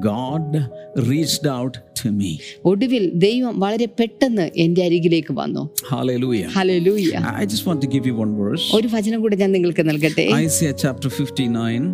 God 0.00 0.46
reached 1.10 1.46
out 1.48 1.74
to 2.00 2.08
me. 2.20 2.30
ഒടുവിൽ 2.70 3.04
ദൈവം 3.24 3.54
വളരെ 3.64 3.86
പെട്ടെന്ന് 3.98 4.46
എൻ്റെ 4.64 4.80
അരികിലേക്ക് 4.88 5.32
വന്നു 5.40 5.62
Hallelujah. 5.92 6.48
Hallelujah. 6.58 7.20
I 7.34 7.46
just 7.52 7.64
want 7.68 7.80
to 7.84 7.90
give 7.94 8.06
you 8.10 8.14
one 8.24 8.32
verse. 8.42 8.64
ഒരു 8.78 8.88
വചനം 8.94 9.20
കൂടെ 9.24 9.38
ഞാൻ 9.42 9.52
നിങ്ങൾക്ക് 9.56 9.84
നൽകട്ടെ 9.90 10.26
Isaiah 10.46 10.76
chapter 10.84 11.10
59. 11.18 11.86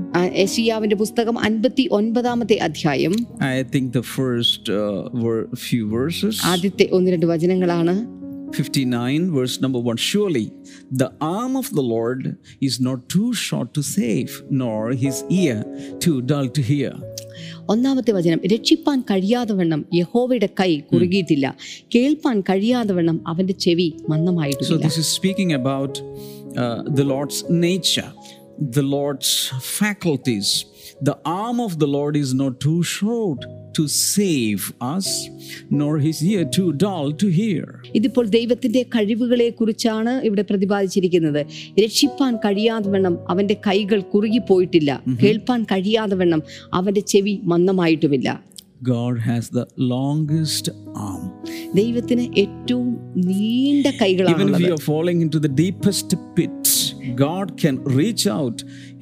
യെശയ്യാവിന്റെ 0.44 0.98
പുസ്തകം 1.02 1.36
59-ആമത്തെ 1.44 2.58
അധ്യായം 2.68 3.14
I 3.52 3.62
think 3.74 3.86
the 4.00 4.06
first 4.16 4.64
uh, 4.70 4.80
were 5.24 5.42
few 5.68 5.84
verses. 5.98 6.34
ആദ്യത്തെ 6.54 6.86
ഒന്ന് 6.98 7.10
രണ്ട് 7.16 7.28
വചനങ്ങളാണ് 7.34 7.96
59 8.54 9.30
verse 9.36 9.54
number 9.60 9.80
1 9.92 10.00
surely 10.06 10.42
the 11.02 11.08
arm 11.36 11.52
of 11.56 11.68
the 11.78 11.84
lord 11.92 12.22
is 12.68 12.74
not 12.80 12.98
too 13.14 13.28
short 13.44 13.68
to 13.76 13.82
save 13.92 14.32
nor 14.62 14.78
his 15.04 15.16
ear 15.42 15.56
too 16.04 16.16
dull 16.30 16.48
to 16.58 16.62
hear 16.62 16.90
ഒന്നാമത്തെ 17.68 18.12
വചനം 18.12 18.40
രക്ഷിപ്പാൻ 18.52 18.98
കഴിയാതെ 19.10 19.54
വണ്ണം 19.54 19.80
യഹോവയുടെ 20.00 20.48
കൈ 20.60 20.70
കുറുകിയിട്ടില്ല 20.90 21.46
കേൾപ്പാൻ 21.94 22.38
കഴിയാതെ 22.50 22.94
വണ്ണം 22.98 23.18
അവന്റെ 23.32 23.54
ചെവി 23.64 23.88
മന്ദമായിട്ടുണ്ട് 24.12 24.72
മന്ദമായിട്ടില്ല 24.72 24.88
this 24.88 24.98
is 25.04 25.08
speaking 25.20 25.52
about 25.60 25.92
uh, 26.62 26.82
the 26.98 27.04
Lord's 27.04 27.38
nature, 27.66 28.10
the 28.78 28.84
Lord's 28.96 29.30
faculties. 29.78 30.48
The 31.02 31.16
arm 31.24 31.58
of 31.60 31.72
the 31.78 31.86
Lord 31.86 32.16
is 32.16 32.30
not 32.34 32.60
too 32.60 32.80
short 32.82 33.40
to 33.73 33.83
save 33.87 34.61
us, 34.95 35.07
nor 35.71 35.91
his 35.99 36.17
ear 36.23 36.43
too 36.55 36.69
dull 36.83 37.07
to 37.23 37.27
hear. 37.39 37.65
ഇതിപ്പോൾ 37.95 38.25
ദൈവത്തിന്റെ 38.37 38.81
കഴിവുകളെ 38.95 39.49
കുറിച്ചാണ് 39.49 40.13
ഇവിടെ 40.23 40.41
പ്രതിപാദിച്ചിരിക്കുന്നത് 40.41 41.41
രക്ഷിപ്പാൻ 41.83 42.35
കഴിയാതെ 42.45 42.89
വണ്ണം 42.89 43.17
അവന്റെ 43.29 43.57
കൈകൾ 43.67 44.01
കുറുകിപ്പോയിട്ടില്ല 44.13 44.91
കേൾപ്പാൻ 45.23 45.63
കഴിയാതെ 45.71 46.15
വണ്ണം 46.15 46.43
അവന്റെ 46.73 47.03
ചെവി 47.13 47.35
മന്ദമായിട്ടുമില്ല 47.53 48.29
God 48.87 49.15
has 49.19 49.49
the 49.49 49.63
longest 49.93 50.65
arm. 51.05 51.23
ദൈവത്തിന് 51.75 52.25
ഏറ്റവും 52.43 52.89
നീണ്ട 53.29 53.85
Even 53.85 53.95
if 53.95 54.01
കൈകളാണുള്ളത് 54.01 54.65
you 54.65 54.73
are 54.73 54.85
falling 54.91 55.21
into 55.25 55.39
the 55.45 55.51
deepest 55.63 56.09
pit, 56.35 56.60
God 57.17 57.47
can 57.57 57.75
reach 57.99 58.23
out 58.29 58.57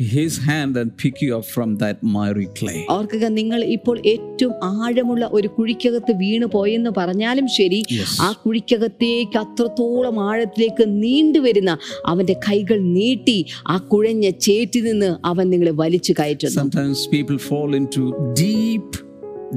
his 0.10 0.34
hand 0.40 0.74
and 0.78 0.90
pick 0.96 1.22
you 1.22 1.32
up 1.38 1.46
from 1.48 1.70
that 1.78 1.98
miry 2.16 2.48
clay. 2.60 2.80
ഓർക്കുക 2.96 3.26
നിങ്ങൾ 3.38 3.60
ഇപ്പോൾ 3.76 3.98
ഏറ്റവും 4.14 4.54
ആഴമുള്ള 4.74 5.30
ഒരു 5.38 5.50
കുഴിക്കകത്ത് 5.58 6.14
വീണു 6.24 6.50
പോയെന്ന് 6.56 6.92
പറഞ്ഞാലും 7.00 7.48
ശരി 7.58 7.80
Yes. 7.96 8.14
ആ 8.28 8.30
കുഴിക്കകത്തേക്ക് 8.44 9.40
അത്രത്തോളം 9.44 10.18
ആഴത്തിലേക്ക് 10.30 10.86
നീണ്ടുവരുന്ന 11.04 11.74
അവന്റെ 12.12 12.38
കൈകൾ 12.48 12.80
നീട്ടി 12.98 13.40
ആ 13.74 13.78
കുഴഞ്ഞ 13.94 14.26
ചേറ്റിൽ 14.48 14.86
നിന്ന് 14.90 15.12
അവൻ 15.32 15.48
നിങ്ങളെ 15.56 15.76
വലിച്ചു 15.84 16.16
കയറ്റുന്നു 16.22 16.60
Sometimes 16.62 17.02
people 17.16 17.40
fall 17.50 17.72
into 17.82 18.04
deep 18.44 18.90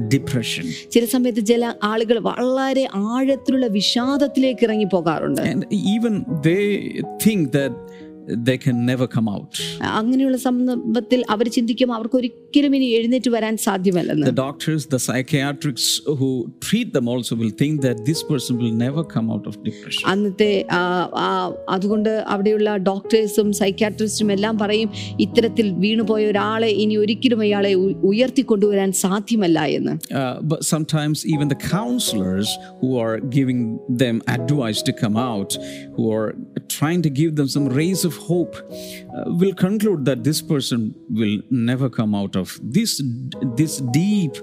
depression. 0.09 0.65
ചില 0.93 1.05
സമയത്ത് 1.13 1.41
ചില 1.45 1.63
ആളുകൾ 1.83 2.17
വളരെ 2.27 2.83
ആഴത്തിലുള്ള 3.11 3.67
വിഷാദത്തിലേക്ക് 3.77 4.63
ഇറങ്ങി 4.67 4.87
പോകാറുണ്ട് 4.93 5.41
And 5.51 5.63
even 5.95 6.13
they 6.43 6.65
think 7.25 7.41
that 7.57 7.73
they 8.47 8.57
can 8.57 8.85
never 8.85 9.07
come 9.07 9.27
out. 9.27 9.53
അങ്ങനെയുള്ള 9.91 10.37
സന്ദർഭത്തിൽ 10.37 11.25
അവർ 11.29 11.49
ചിന്തിക്കും 11.49 11.93
അവർക്ക് 11.93 12.15
ഒരിക്കലും 12.15 12.75
ഇനി 12.75 12.85
എഴുന്നേറ്റ് 12.97 13.29
വരാൻ 13.29 13.57
സാധ്യമല്ലെന്ന് 13.57 14.25
The 14.25 14.37
doctors, 14.41 14.85
the 14.85 14.99
psychiatrists 14.99 15.87
who 16.19 16.29
treat 16.61 16.93
them 16.93 17.07
also 17.07 17.35
will 17.35 17.53
think 17.61 17.81
that 17.81 18.05
this 18.05 18.21
person 18.23 18.57
will 18.57 18.75
never 18.77 19.03
come 19.05 19.31
out 19.31 19.45
of 19.47 19.55
depression. 19.63 20.03
അന്നത്തെ 20.07 20.51
ആ, 20.71 20.81
ആ, 21.23 21.29
അതുകൊണ്ട് 21.69 22.09
അവിടെയുള്ള 22.27 22.77
ഡോക്ടേഴ്സും 22.89 23.53
സൈക്യാട്രിസ്റ്റും 23.53 24.31
എല്ലാം 24.31 24.57
പറയും 24.57 24.91
ഇത്തരത്തിൽ 25.19 25.71
വീണുപോയ 25.77 26.25
ഒരാളെ 26.25 26.67
ഇനി 26.83 26.97
ഒരിക്കലും 26.97 27.41
അയാളെ 27.41 27.73
ഉ- 27.75 27.97
ഉയർത്തിക്കൊണ്ടുവരാൻ 28.03 28.91
സാധ്യമല്ല 29.03 29.59
എന്ന് 29.71 29.95
Uh, 30.19 30.35
but 30.51 30.61
sometimes 30.65 31.17
even 31.33 31.47
the 31.47 31.59
counselors 31.73 32.47
who 32.81 32.91
are 32.97 33.15
giving 33.37 33.61
them 33.97 34.15
advice 34.29 34.81
to 34.81 34.93
come 35.03 35.17
out, 35.29 35.51
who 35.97 36.05
are 36.13 36.29
trying 36.69 37.01
to 37.01 37.11
give 37.13 37.31
them 37.35 37.47
some 37.49 37.67
rays 37.79 38.01
of 38.03 38.12
hope, 38.16 38.54
uh, 38.56 39.24
will 39.40 39.54
conclude 39.56 40.04
that 40.04 40.24
this 40.24 40.40
person 40.42 40.80
will 41.10 41.36
never 41.50 41.88
come 41.90 42.14
out 42.14 42.36
of 42.36 42.46
this 42.74 42.92
this 43.56 43.74
deep 43.92 44.34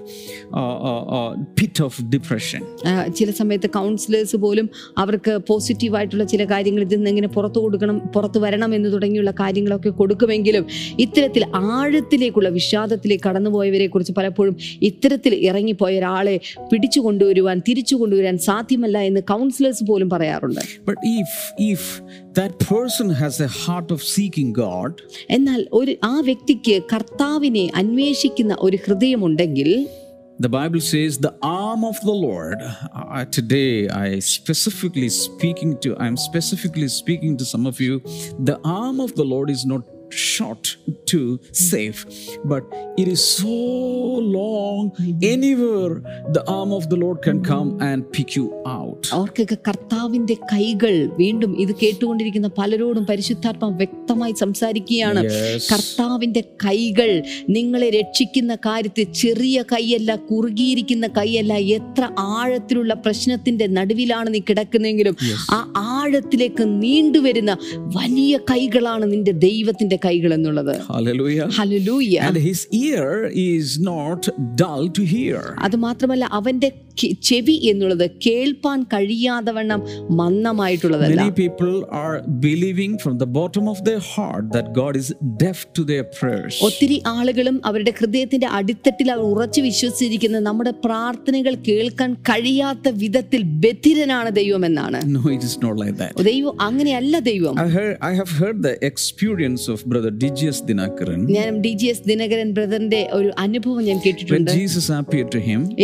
uh, 0.52 0.56
uh, 0.90 1.02
uh, 1.18 1.30
pit 1.56 1.80
of 1.80 1.92
depression. 2.10 2.62
ആ, 2.86 2.92
ചില 3.08 3.30
സമയത്ത് 3.30 3.70
councillors 3.70 4.36
പോലും 4.36 4.66
അവർക്ക് 4.98 5.42
പോസിറ്റീവായിട്ടുള്ള 5.48 6.24
ചില 6.24 6.44
കാര്യങ്ങൾ 6.44 6.82
ഇതിൽ 6.82 6.96
നിന്ന് 6.96 7.10
എങ്ങനെ 7.10 7.28
പുറത്തു 7.28 7.60
കൊടുക്കണം 7.60 7.98
പുറത്തു 8.14 8.38
വരണം 8.38 8.74
എന്ന് 8.74 8.92
തുടങ്ങിയുള്ള 8.92 9.30
കാര്യങ്ങളൊക്കെ 9.40 9.90
കൊടുക്കുമെങ്കിലും 9.90 10.64
ഇത്തരത്തിൽ 10.98 11.44
ആഴത്തിലേക്കുള്ള 11.72 12.48
വിഷാദത്തിലേക്ക് 12.48 13.24
കടന്നുപോയവരെ 13.28 13.86
കുറിച്ച് 13.86 14.12
പലപ്പോഴും 14.12 14.56
ഇത്തരത്തിൽ 14.82 15.34
ഇറങ്ങിപ്പോയ 15.48 15.98
ഒരാളെ 15.98 16.36
പിടിച്ചു 16.72 17.00
കൊണ്ടുവരുവാൻ 17.00 17.62
തിരിച്ചു 17.68 17.96
കൊണ്ടുവരാൻ 17.96 18.38
സാധ്യമല്ല 18.48 18.98
എന്ന് 19.02 19.22
കൗൺസിലേഴ്സ് 19.32 19.84
പോലും 19.84 20.10
പറയാറുണ്ട് 20.10 20.60
But 20.86 20.98
if 21.18 21.32
if 21.70 21.82
that 22.39 22.53
person 22.71 23.07
has 23.21 23.35
a 23.47 23.49
heart 23.61 23.89
of 23.95 24.01
seeking 24.15 24.49
God, 24.65 24.91
എന്നാൽ 25.35 25.61
ഒരു 25.79 25.95
ആ 26.11 26.15
വ്യക്തിക്ക് 26.29 26.75
കർത്താവിനെ 26.93 27.65
അന്വേഷിക്കുന്ന 27.83 28.55
ഒരു 28.67 28.79
ഹൃദയമുണ്ടെങ്കിൽ 28.87 29.71
The 30.39 30.49
Bible 30.49 30.81
says 30.89 31.17
the 31.17 31.33
arm 31.41 31.83
of 31.83 31.97
the 32.07 32.15
Lord. 32.25 32.59
Uh, 32.61 33.25
today, 33.37 33.71
I 33.89 34.19
specifically 34.19 35.09
speaking 35.09 35.71
to, 35.83 35.89
I'm 35.97 36.15
specifically 36.15 36.89
speaking 36.97 37.33
to 37.37 37.45
some 37.53 37.65
of 37.71 37.77
you. 37.85 37.93
The 38.49 38.57
arm 38.81 38.99
of 39.05 39.11
the 39.19 39.25
Lord 39.33 39.49
is 39.55 39.65
not 39.71 39.81
short 40.12 40.76
to 41.06 41.20
save, 41.52 41.98
but 42.44 42.64
it 42.96 43.08
is 43.08 43.22
so 43.34 43.56
long. 44.30 44.92
Anywhere 45.24 45.94
the 46.30 46.44
arm 46.48 46.72
of 46.72 46.88
the 46.88 46.96
Lord 46.96 47.22
can 47.22 47.42
come 47.42 47.80
and 47.80 48.10
pick 48.12 48.30
you 48.36 48.46
out. 48.68 49.02
അവർക്കൊക്കെ 49.12 49.58
കർത്താവിന്റെ 49.68 50.36
കൈകൾ 50.52 50.94
വീണ്ടും 51.20 51.52
ഇത് 51.64 51.72
കേട്ടുകൊണ്ടിരിക്കുന്ന 51.82 52.48
പലരോടും 52.58 53.04
പരിശുദ്ധാത്മാവ് 53.04 53.76
വ്യക്തമായി 53.76 54.34
സംസാരിക്കുകയാണ് 54.42 55.22
കർത്താവിന്റെ 55.70 56.42
കൈകൾ 56.64 57.10
നിങ്ങളെ 57.56 57.88
രക്ഷിക്കുന്ന 57.90 58.52
കാര്യത്തിൽ 58.66 59.06
ചെറിയ 59.22 59.58
കൈയല്ല 59.72 60.10
കുറുകിയിരിക്കുന്ന 60.30 61.06
കൈയല്ല 61.18 61.52
എത്ര 61.78 62.04
ആഴത്തിലുള്ള 62.34 62.94
പ്രശ്നത്തിന്റെ 63.06 63.68
നടുവിലാണ് 63.78 64.28
നീ 64.34 64.42
കിടക്കുന്നെങ്കിലും 64.50 65.16
ആ 65.56 65.60
ആഴത്തിലേക്ക് 65.94 66.64
നീണ്ടുവരുന്ന 66.84 67.52
വലിയ 67.98 68.34
കൈകളാണ് 68.50 69.04
നിന്റെ 69.12 69.32
ദൈവത്തിന്റെ 69.48 69.96
കൈകൾ 70.05 70.33
എന്നുള്ളത് 70.33 70.73
Hallelujah. 70.89 71.47
Hallelujah 71.59 72.15
And 72.27 72.37
his 72.49 72.61
ear 72.83 73.07
is 73.49 73.67
not 73.91 74.21
dull 74.55 74.83
to 74.89 75.03
hear. 75.15 75.39
അത് 75.59 75.75
മാത്രമല്ല 75.77 76.25
അവന്റെ 76.31 76.69
കെ- 77.01 77.11
ചെവി 77.21 77.55
എന്നുള്ളത് 77.71 78.11
കേൾപ്പാൻ 78.25 78.83
കഴിയാതെ 78.93 79.51
വണ്ണം 79.51 79.81
മന്ദമായിട്ടുള്ളതല്ല 80.21 81.21
Many 81.21 81.31
people 81.31 81.73
are 82.01 82.15
believing 82.39 82.93
from 82.97 83.15
the 83.17 83.29
bottom 83.39 83.67
of 83.67 83.79
their 83.83 84.03
heart 84.13 84.45
that 84.51 84.67
God 84.73 84.93
is 84.95 85.07
deaf 85.37 85.59
to 85.73 85.83
their 85.91 86.05
prayers. 86.19 86.55
ഒത്തിരി 86.61 87.01
ആളുകളും 87.13 87.61
അവരുടെ 87.63 87.93
ഹൃദയത്തിന്റെ 87.99 88.47
അടിത്തട്ടിൽ 88.47 89.11
അവർ 89.11 89.23
ഉറച്ചു 89.33 89.61
വിശ്വസിച്ചിരിക്കുന്നത് 89.61 90.43
നമ്മുടെ 90.43 90.73
പ്രാർത്ഥനകൾ 90.85 91.55
കേൾക്കാൻ 91.69 92.13
കഴിയാത്ത 92.31 92.89
വിധത്തിൽ 93.03 93.43
ബധിരനാണ് 93.65 94.29
ദൈവം 94.35 94.65
എന്നാണ് 94.65 95.01
No, 95.17 95.23
it 95.37 95.43
is 95.43 95.55
not 95.57 95.75
like 95.83 95.97
that. 95.97 96.13
ദൈവം 96.31 96.55
അങ്ങനെയല്ല 96.61 97.19
ദൈവം 97.31 97.55
I 97.59 97.69
heard, 97.69 97.95
I 98.01 98.13
have 98.13 98.33
heard 98.41 98.57
the 98.63 98.75
experience 98.91 99.65
of 99.67 99.79
Brother 99.92 100.12
Digyas 100.22 100.58
Dinakaran 100.68 101.20
ഞാൻ 101.36 101.52
ഡി 101.60 101.72
ജി 101.72 101.86
എസ് 101.86 102.02
ദിനകരൻ 102.02 102.48
ബ്രദറിന്റെ 102.56 103.00
ഒരു 103.12 103.30
അനുഭവം 103.38 103.80
ഞാൻ 103.84 103.98
കേട്ടിട്ടുണ്ട്. 104.04 104.50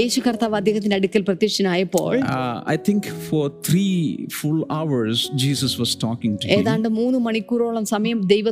യേശു 0.00 0.20
കർത്താവ് 0.20 0.56
അദ്ദേഹത്തിന്റെ 0.56 0.96
അടുക്കൽ 0.96 1.22
പ്രത്യക്ഷനായപ്പോൾ 1.22 2.14
Uh, 2.28 2.56
I 2.74 2.78
think 2.88 3.02
for 3.28 3.44
three 3.68 3.96
full 4.40 4.60
hours, 4.76 5.18
Jesus 5.44 5.72
was 5.82 5.92
talking 6.04 6.32
to 6.40 6.46
him. 6.48 6.54
ഏതാണ്ട് 6.58 6.88
മൂന്ന് 7.00 7.18
മണിക്കൂറോളം 7.18 7.86
സമയം 7.94 8.20
ദൈവ 8.32 8.46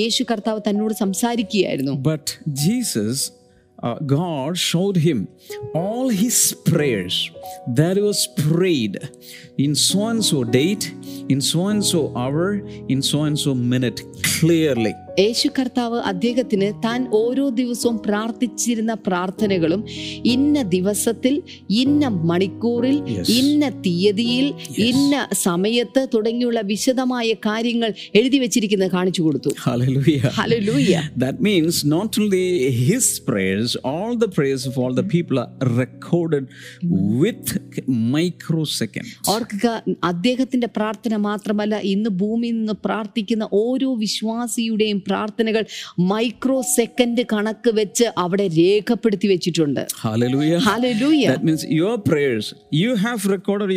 യേശു 0.00 0.24
കർത്താവ് 0.24 0.60
തന്നോട് 0.68 0.94
സംസാരിക്കുകയായിരുന്നു 1.04 1.94
but 2.10 2.30
Jesus, 2.68 3.16
uh, 3.82 3.94
God 4.06 4.58
showed 4.58 4.96
him 4.96 5.28
all 5.74 6.08
his 6.08 6.54
prayers 6.64 7.30
that 7.68 7.96
was 7.96 8.26
prayed 8.36 9.08
in 9.56 9.74
so 9.74 10.08
and 10.08 10.24
so 10.24 10.44
date, 10.44 10.92
in 11.28 11.40
so 11.40 11.68
and 11.68 11.84
so 11.84 12.16
hour, 12.16 12.54
in 12.88 13.02
so 13.02 13.22
and 13.24 13.38
so 13.38 13.54
minute 13.54 14.02
clearly. 14.22 14.94
Yesu 15.18 15.48
കർത്താവ് 15.58 15.98
അദ്ദേഹത്തിന് 16.10 16.68
താൻ 16.84 17.00
ഓരോ 17.20 17.44
ദിവസവും 17.60 17.96
പ്രാർത്ഥിച്ചിരുന്ന 18.06 18.92
പ്രാർത്ഥനകളും 19.06 19.80
ഇന്ന 20.34 20.62
ദിവസത്തിൽ 20.74 21.34
ഇന്ന 21.82 22.08
മണിക്കൂറിൽ 22.30 22.96
ഇന്ന 23.38 23.64
തീയതിയിൽ 23.86 24.46
ഇന്ന 24.88 25.14
സമയത്ത് 25.46 26.02
തുടങ്ങിയുള്ള 26.14 26.60
വിശദമായ 26.72 27.28
കാര്യങ്ങൾ 27.48 27.90
എഴുതി 28.20 28.38
വെച്ചിരിക്കുന്നത് 28.38 28.90
കാണിച്ചു 28.90 29.22
കൊടുത്തു. 29.22 29.50
That 31.24 31.36
means 31.40 31.74
not 31.96 32.10
only 32.20 32.44
his 32.88 33.06
prayers, 33.20 33.70
all 33.92 34.12
the 34.24 34.30
prayers 34.38 34.62
of 34.66 34.76
all 34.82 34.94
the 34.94 35.06
people 35.14 35.38
are 35.38 35.50
recorded 35.82 36.44
with 37.22 37.46
microseconds. 38.14 39.10
ഓർക്കുക 39.34 39.66
അദ്ദേഹത്തിന്റെ 40.12 40.68
പ്രാർത്ഥന 40.78 41.14
മാത്രമല്ല 41.28 41.74
ഇന്ന് 41.94 42.10
ഭൂമിയിൽ 42.22 42.56
നിന്ന് 42.58 42.76
പ്രാർത്ഥിക്കുന്ന 42.86 43.44
ഓരോ 43.62 43.90
വിശ്വാസിയുടെയും 43.96 44.98
പ്രാർത്ഥനകൾ 45.08 45.64
മൈക്രോ 45.98 46.60
സെക്കൻഡ് 46.60 47.24
കണക്ക് 47.32 47.70
വെച്ച് 47.70 48.08
അവിടെ 48.18 48.48
രേഖപ്പെടുത്തി 48.60 49.28
വെച്ചിട്ടുണ്ട് 49.28 49.82
Hallelujah. 50.04 50.58
Hallelujah 50.58 51.24
That 51.26 51.44
means 51.44 51.64
your 51.80 51.94
prayers, 52.10 52.54
you 52.72 52.92
have 52.96 53.26
recorded 53.26 53.70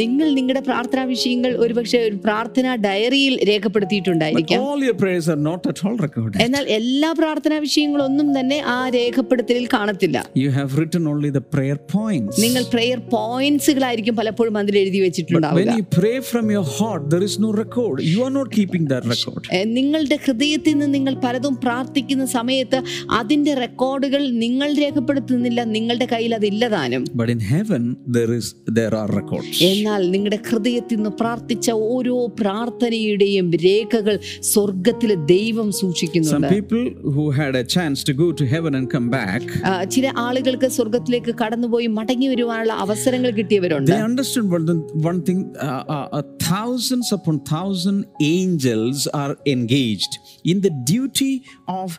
നിങ്ങൾ 0.00 0.26
നിങ്ങളുടെ 0.38 0.62
പ്രാർത്ഥനാ 0.62 1.04
വിഷയങ്ങൾ 1.12 1.52
ഒരുപക്ഷെ 1.64 1.98
ഒരു 2.08 2.16
പ്രാർത്ഥനാ 2.24 2.72
ഡയറിയിൽ 2.86 3.34
രേഖപ്പെടുത്തിയിട്ടുണ്ടായിരിക്കാം 3.50 4.60
all 4.64 4.82
your 4.82 4.96
prayers 4.96 5.26
are 5.28 5.40
not 5.42 5.62
at 5.66 5.80
all 5.86 5.96
recorded. 5.98 6.38
എന്നാൽ 6.44 6.64
എല്ലാ 6.78 7.10
പ്രാർത്ഥനാ 7.20 7.58
വിഷയങ്ങളും 7.66 8.04
ഒന്നും 8.04 8.28
തന്നെ 8.38 8.58
ആ 8.74 8.78
രേഖപ്പെടുത്തലിൽ 8.96 9.66
കാണത്തില്ല 9.74 10.18
you 10.42 10.50
have 10.58 10.80
written 10.82 11.04
only 11.12 11.30
the 11.30 11.42
prayer 11.54 11.78
points. 11.94 12.36
നിങ്ങൾ 12.44 12.62
പ്രെയർ 12.74 12.98
പോയിന്റ്സുകളായിരിക്കും 13.16 14.16
പലപ്പോഴും 14.20 14.56
അതിൽ 14.58 14.76
എഴുതി 14.82 14.90
When 14.94 15.06
വെച്ചിട്ടുണ്ടാവുക 15.06 15.76
you 15.78 15.86
pray 15.96 16.16
from 16.30 16.46
your 16.50 16.66
heart, 16.76 17.02
there 17.12 17.24
is 17.24 17.34
no 17.38 17.50
record. 17.54 17.96
You 18.12 18.20
are 18.22 18.32
not 18.32 18.48
keeping 18.56 18.84
that 18.92 19.04
record. 19.12 19.42
ഏഹ് 19.58 19.68
നിങ്ങളുടെ 19.78 20.16
ഹൃദയത്തിൽ 20.24 20.74
നിന്ന് 20.74 20.90
നിങ്ങൾ 20.94 21.14
പലതും 21.24 21.54
പ്രാർത്ഥിക്കുന്ന 21.64 22.24
സമയത്ത് 22.36 22.78
അതിന്റെ 23.20 23.52
റെക്കോർഡുകൾ 23.62 24.22
നിങ്ങൾ 24.44 24.68
രേഖപ്പെടുത്തുന്നില്ല 24.82 25.60
നിങ്ങളുടെ 25.76 26.08
കയ്യിൽ 26.12 26.34
അതില്ലതാനും 26.38 27.04
but 27.20 27.32
in 27.34 27.42
heaven 27.52 27.82
there 28.16 28.32
is 28.32 28.46
there 28.72 28.94
are 28.94 29.08
records. 29.12 29.41
എന്നാൽ 29.69 30.01
നിങ്ങളുടെ 30.13 30.39
ഹൃദയത്തിൽ 30.49 30.95
നിന്ന് 30.95 31.13
പ്രാർത്ഥിച്ച 31.21 31.67
ഓരോ 31.89 32.15
പ്രാർത്ഥനയുടെയും 32.41 33.49
രേഖകൾ 33.65 34.15
സ്വർഗത്തിലെ 34.51 35.17
ദൈവം 35.33 35.67
Some 35.67 35.79
സൂക്ഷിക്കുന്നുണ്ട് 35.81 36.49
people 36.49 36.83
who 37.15 37.25
had 37.31 37.53
a 37.55 37.65
chance 37.75 37.99
to 38.09 38.13
go 38.13 38.27
to 38.39 38.45
heaven 38.45 38.73
and 38.79 38.85
come 38.95 39.07
back, 39.11 39.43
ആ, 39.69 39.73
ചില 39.93 40.11
ആളുകൾക്ക് 40.25 40.69
സ്വർഗത്തിലേക്ക് 40.77 41.33
കടന്നുപോയി 41.41 41.87
മടങ്ങി 41.97 42.27
വരുവാനുള്ള 42.27 42.73
അവസരങ്ങൾ 42.85 43.31
കിട്ടിയവരുണ്ട് 43.39 43.91
they 43.91 44.01
understood 44.09 44.47
one, 44.57 44.65
thing- 44.69 44.85
one 45.03 45.21
thing 45.21 45.41
uh, 45.59 45.83
uh, 45.87 46.05
uh, 46.11 46.23
thousands 46.49 47.09
upon 47.17 47.35
thousand 47.53 47.99
angels 48.31 48.99
are 49.15 49.33
engaged 49.47 50.13
in 50.45 50.57
the 50.61 50.73
duty 50.85 51.33
of 51.79 51.89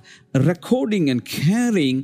recording 0.49 1.11
and 1.11 1.21
carrying 1.41 1.99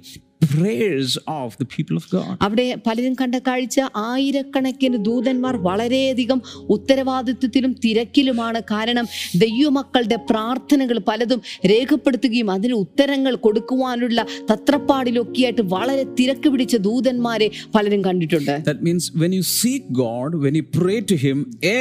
prayers 0.47 1.11
of 1.35 1.57
the 1.61 1.67
people 1.67 1.97
of 2.01 2.07
God. 2.09 2.33
അവിടെ 2.47 2.65
പലരും 2.87 3.15
കണ്ട 3.21 3.37
കാഴ്ച 3.47 3.77
ആയിരക്കണക്കിന് 4.09 4.99
ദൂതന്മാർ 5.07 5.55
വളരെയധികം 5.69 6.41
ഉത്തരവാദിത്വത്തിലും 6.77 7.73
തിരക്കിലുമാണ് 7.85 8.61
കാരണം 8.73 9.07
ദൈവമക്കളുടെ 9.45 10.19
പ്രാർത്ഥനകൾ 10.31 10.99
പലതും 11.09 11.41
രേഖപ്പെടുത്തുകയും 11.73 12.51
അതിന് 12.57 12.77
ഉത്തരങ്ങൾ 12.85 13.35
കൊടുക്കുവാനുള്ള 13.47 14.21
തത്രപ്പാടിലൊക്കെയായിട്ട് 14.53 15.65
വളരെ 15.75 16.05
തിരക്ക് 16.21 16.51
പിടിച്ച 16.55 16.77
ദൂതന്മാരെ 16.89 17.49
പലരും 17.77 18.03
കണ്ടിട്ടുണ്ട് 18.09 18.53
That 18.65 18.83
means 18.83 19.05
when 19.23 19.33
you 19.33 19.45
seek 19.55 19.85
God, 20.05 20.31
when 20.45 20.55
you 20.55 20.67
pray 20.79 20.99
to 21.13 21.19
Him, 21.19 21.39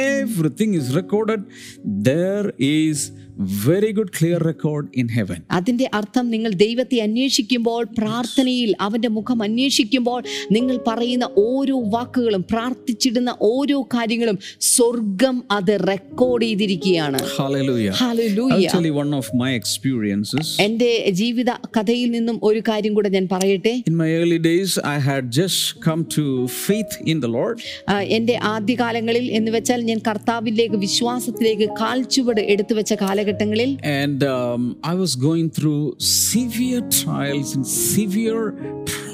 everything 0.08 0.72
is 0.74 0.88
recorded. 0.94 1.42
There 2.04 2.48
is 2.72 2.98
very 3.39 3.93
good, 3.93 4.11
clear 4.11 4.37
record 4.41 4.89
in 4.93 5.07
heaven. 5.07 5.39
അതിന്റെ 5.51 5.89
അർത്ഥം 5.93 6.29
നിങ്ങൾ 6.29 6.51
ദൈവത്തെ 6.61 6.97
അന്വേഷിക്കുമ്പോൾ 6.97 7.83
പ്രാർത്ഥനയിൽ 7.99 8.75
അവന്റെ 8.79 9.07
മുഖം 9.07 9.43
അന്വേഷിക്കുമ്പോൾ 9.43 10.19
നിങ്ങൾ 10.51 10.77
പറയുന്ന 10.87 11.29
ഓരോ 11.37 11.81
വാക്കുകളും 11.89 12.45
പ്രാർത്ഥിച്ചിടുന്ന 12.51 13.35
ഓരോ 13.41 13.87
കാര്യങ്ങളും 13.93 14.37
സ്വർഗം 14.69 15.43
അത് 15.51 15.73
റെക്കോർഡ് 15.87 16.45
ചെയ്തിരിക്കുകയാണ്. 16.45 17.19
എന്റെ 20.59 20.91
ജീവിത 21.11 21.51
കഥയിൽ 21.77 22.11
നിന്നും 22.11 22.39
ഒരു 22.43 22.59
കാര്യം 22.69 22.93
കൂടെ 22.93 23.09
ഞാൻ 23.09 23.27
പറയട്ടെ 23.31 23.73
In 23.87 23.97
my 23.97 24.09
early 24.13 24.39
days, 24.39 24.77
I 24.85 24.99
had 25.09 25.31
just 25.31 25.59
come 25.87 26.03
to 26.17 26.25
faith 26.67 26.93
in 27.05 27.19
the 27.19 27.31
Lord. 27.37 27.57
ആ, 27.89 28.01
എന്റെ 28.17 28.39
ആദ്യകാലങ്ങളിൽ 28.53 29.31
എന്ന് 29.31 29.51
വെച്ചാൽ 29.51 29.81
ഞാൻ 29.81 30.01
കർത്താവിലേക്ക് 30.07 30.75
വിശ്വാസത്തിലേക്ക് 30.77 31.69
കാൽച്ചുവട് 31.79 32.41
എടുത്തു 32.41 32.73
വെച്ച 32.73 32.93
കാലഘട്ടങ്ങളിൽ 33.28 33.70
And 34.04 34.22
um, 34.36 34.62
I 34.92 34.94
was 35.02 35.14
going 35.28 35.48
through 35.56 35.82
severe 36.32 36.82
trials 37.00 37.50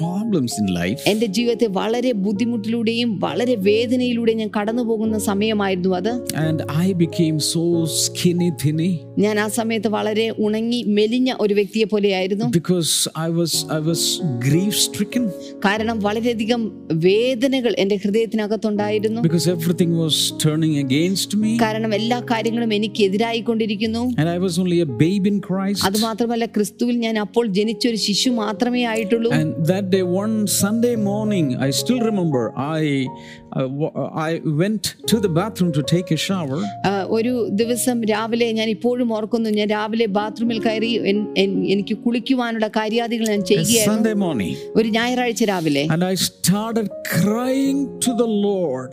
and 0.00 0.20
in 0.20 0.26
problems 0.26 0.52
in 0.60 0.66
life. 0.74 1.00
എന്റെ 1.06 1.26
ജീവിതത്തെ 1.26 1.66
വളരെ 1.66 2.12
ബുദ്ധിമുട്ടിലൂടെയും 2.12 3.18
വളരെ 3.18 3.54
വേദനയിലൂടെയും 3.54 4.38
ഞാൻ 4.38 4.50
കടന്നു 4.56 4.82
പോകുന്ന 4.82 5.18
സമയമായിരുന്നു 5.18 5.88
അത്. 5.88 6.12
And 6.34 6.62
I 6.62 6.92
became 6.92 7.38
so 7.40 7.84
skinny, 7.84 8.50
തിനി 8.64 9.00
ഞാൻ 9.18 9.40
ആ 9.40 9.48
സമയത്ത് 9.48 9.88
വളരെ 9.88 10.34
ഉണങ്ങി 10.38 10.82
മെലിഞ്ഞ 10.82 11.34
ഒരു 11.40 11.54
വ്യക്തിയെ 11.54 11.84
പോലെയായിരുന്നു. 11.84 12.44
Because 12.44 13.08
I 13.14 13.30
was 13.38 13.52
I 13.78 13.80
was 13.88 14.20
grief 14.46 14.74
stricken. 14.86 15.30
കാരണം 15.64 15.98
വളരെയധികം 15.98 16.72
വേദനകൾ 16.92 17.74
എന്റെ 17.78 17.96
ഹൃദയത്തിനകത്തുണ്ടായിരുന്നു. 17.96 19.20
Because 19.20 19.48
everything 19.48 19.92
was 20.04 20.32
turning 20.44 20.74
against 20.84 21.36
me. 21.36 21.58
കാരണം 21.58 21.94
എല്ലാ 21.94 22.20
കാര്യങ്ങളും 22.20 22.74
എനിക്ക് 22.74 23.02
എതിരായി 23.02 23.40
കൊണ്ടിരിക്കുന്നു. 23.40 24.04
I 24.36 24.38
was 24.38 24.58
only 24.58 24.80
a 24.80 24.88
a 25.02 25.28
in 25.30 25.40
Christ. 25.40 25.84
അത് 25.84 25.98
മാത്രമല്ല 25.98 26.44
ക്രിസ്തുവിൽ 26.46 26.96
ഞാൻ 26.98 27.18
അപ്പോൾ 27.18 27.46
ജനിച്ചൊരു 27.46 27.96
ശിശു 27.96 28.30
മാത്രമേ 28.30 28.84
ആയിട്ടുള്ളൂ. 28.84 29.30
And 29.32 29.52
that 29.85 29.89
day, 29.89 30.01
one 30.03 30.47
Sunday 30.47 30.95
morning, 30.95 31.57
I 31.57 31.69
still 31.71 32.01
remember, 32.01 32.41
I 32.57 33.07
uh, 33.51 33.61
w- 33.79 33.91
I 34.27 34.39
went 34.61 34.83
to 35.11 35.19
the 35.19 35.29
bathroom 35.29 35.71
to 35.77 35.83
take 35.93 36.09
a 36.11 36.19
shower. 36.27 36.59
ആ, 36.89 36.91
ഒരു 37.17 37.33
ദിവസം 37.61 37.97
രാവിലെ 38.11 38.51
ഞാൻ 38.59 38.69
ഇപ്പോഴും 38.75 39.09
ഓർക്കുന്നു 39.17 39.49
ഞാൻ 39.59 39.67
രാവിലെ 39.69 40.05
ബാത്റൂമിൽ 40.19 40.59
കയറി 40.67 40.91
എൻ- 41.11 41.27
എൻ- 41.37 41.65
എനിക്ക് 41.73 41.97
കുളിക്കുവാനുള്ള 42.05 42.67
കാര്യാദികൾ 42.79 43.25
ഞാൻ 43.33 43.41
A 43.41 43.49
ചെയ്യുകയായിരുന്നു 43.51 43.95
Sunday 43.95 44.15
morning. 44.25 44.53
ഒരു 44.79 44.87
ഞായറാഴ്ച 44.99 45.43
രാവിലെ 45.53 45.83
And 45.95 46.05
I 46.11 46.15
started 46.29 46.87
crying 47.17 47.81
to 48.07 48.13
the 48.23 48.29
Lord 48.49 48.89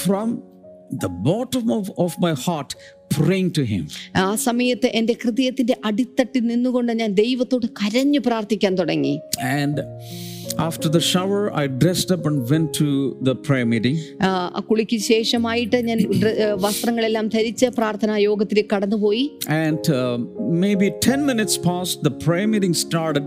from 0.00 0.28
the 1.02 1.10
bottom 1.24 1.70
of, 1.70 1.90
of 1.98 2.12
my 2.18 2.34
heart, 2.44 2.70
praying 3.10 3.50
to 3.52 3.62
Him. 3.64 3.82
ആ 4.16 4.34
സമയത്ത് 4.44 4.88
എൻ്റെ 4.94 5.16
ഹൃദയത്തിന്റെ 5.22 5.76
അടിത്തട്ടിൽ 5.84 6.46
നിന്നുകൊണ്ട് 6.46 6.92
ഞാൻ 6.92 7.12
ദൈവത്തോട് 7.14 7.66
കരഞ്ഞു 7.80 8.20
പ്രാർത്ഥിക്കാൻ 8.20 8.74
തുടങ്ങി 8.78 9.14
And 9.56 9.76
after 10.58 10.88
the 10.88 11.00
shower, 11.02 11.40
I 11.52 11.66
dressed 11.82 12.10
up 12.12 12.26
and 12.26 12.50
went 12.50 12.68
to 12.74 12.88
the 13.22 13.34
prayer 13.46 13.66
meeting. 13.66 13.96
ആ, 14.22 14.30
ആ 14.56 14.62
കുളിക്ക് 14.70 14.96
ശേഷമായിട്ട് 15.10 15.78
ഞാൻ 15.88 15.98
ഡ്ര- 16.20 16.36
ഏ, 16.36 16.48
വസ്ത്രങ്ങളെല്ലാം 16.64 17.28
ധരിച്ച് 17.28 17.66
പ്രാർത്ഥനാ 17.78 18.16
യോഗത്തിലേക്ക് 18.28 18.70
കടന്നുപോയി 18.74 19.24
And 19.62 19.82
uh, 19.92 20.16
maybe 20.64 20.88
10 21.08 21.20
minutes 21.26 21.56
passed, 21.68 21.98
the 22.02 22.14
prayer 22.26 22.46
meeting 22.46 22.76
started, 22.86 23.26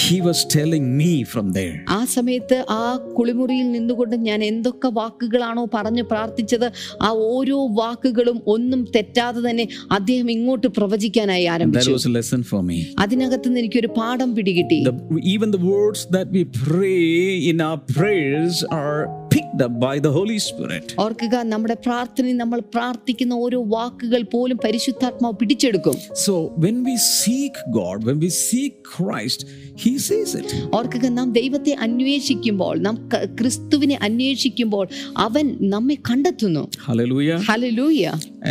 he 0.00 0.16
was 0.20 0.38
telling 0.48 0.84
me 0.96 1.10
from 1.24 1.46
there. 1.52 1.76
ആ 1.90 2.00
സമയത്ത് 2.14 2.56
ആ 2.72 2.84
കുളിമുറിയിൽ 3.16 3.66
നിന്നുകൊണ്ട് 3.76 4.16
ഞാൻ 4.28 4.40
എന്തൊക്കെ 4.44 4.88
വാക്കുകളാണോ 4.98 5.64
പറഞ്ഞ് 5.74 6.04
പ്രാർത്ഥിച്ചത് 6.04 6.66
ആ 7.02 7.10
ഓരോ 7.30 7.58
വാക്കുകളും 7.80 8.38
ഒന്നും 8.46 8.82
തെറ്റാതെ 8.96 9.42
തന്നെ 9.48 9.66
അദ്ദേഹം 9.98 10.30
ഇങ്ങോട്ട് 10.30 10.68
പ്രവചിക്കാനായി 10.78 11.44
That 11.44 11.54
ആരംഭിച്ചു 11.54 11.92
was 11.92 12.06
a 12.06 12.14
lesson 12.18 12.42
for 12.44 12.60
me. 12.62 12.78
അതിനകത്ത് 13.04 13.48
നിന്ന് 13.48 13.62
എനിക്കൊരു 13.62 13.90
പാഠം 13.98 14.30
പിടികിട്ടി 14.36 14.78
The, 14.84 14.94
even 15.34 15.50
the 15.50 15.62
words 15.72 16.02
that 16.16 16.28
we 16.30 16.44
pray 16.64 17.02
in 17.50 17.58
our 17.68 17.80
prayers 17.94 18.56
are 18.80 19.00
picked 19.37 19.61
up 19.61 19.73
by 19.79 19.95
the 19.99 20.11
Holy 20.11 20.37
Spirit. 20.39 20.85
ഓർക്കുക 20.99 21.35
നമ്മുടെ 21.45 21.75
പ്രാർത്ഥനയിൽ 21.85 22.37
നമ്മൾ 22.37 22.59
പ്രാർത്ഥിക്കുന്ന 22.73 23.33
ഓരോ 23.35 23.63
വാക്കുകൾ 23.67 24.21
പോലും 24.33 24.57
പരിശുദ്ധാത്മാവ് 24.65 25.35
പിടിച്ചെടുക്കും 25.35 25.97
So 26.25 26.33
when 26.57 26.77
we 26.83 26.95
seek 27.15 27.55
God, 27.71 27.97
when 28.07 28.19
we 28.19 28.29
seek 28.41 28.73
Christ, 28.91 29.39
He 29.83 29.93
sees 29.99 30.31
it. 30.35 30.49
ഓർക്കുക 30.75 31.07
നാം 31.17 31.31
ദൈവത്തെ 31.31 31.73
അന്വേഷിക്കുമ്പോൾ 31.85 32.75
നാം 32.79 33.09
ക- 33.13 33.25
ക്രിസ്തുവിനെ 33.39 33.97
അന്വേഷിക്കുമ്പോൾ 34.01 34.85
അവൻ 35.17 35.45
നമ്മെ 35.69 35.97
കണ്ടെത്തുന്നു 36.09 36.63
Hallelujah. 36.87 37.39
Hallelujah 37.49 38.03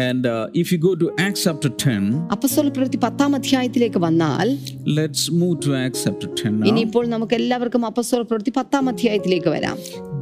And 0.07 0.25
uh, 0.27 0.61
if 0.63 0.67
you 0.73 0.79
go 0.81 0.95
to 0.95 1.07
Acts 1.19 1.43
chapter 1.45 1.71
10, 1.85 2.01
അപ്പസ്തോല 2.33 2.69
പ്രവൃത്തി 2.69 2.97
പത്താം 2.97 3.35
അധ്യായത്തിലേക്ക് 3.37 3.99
വന്നാൽ 3.99 4.49
let's 4.98 5.22
move 5.42 5.56
to 5.66 5.70
Acts 5.84 6.02
chapter 6.06 6.30
10 6.36 6.52
now. 6.60 6.68
ഇനിയിപ്പോൾ 6.70 7.06
നമുക്ക് 7.14 7.36
എല്ലാവർക്കും 7.42 7.86
അപ്പസ്തോല 7.92 8.24
പ്രവൃത്തി 8.30 8.54
പത്താം 8.60 8.90
അധ്യായത്തിലേക്ക് 8.94 9.52
വരാം 9.58 9.78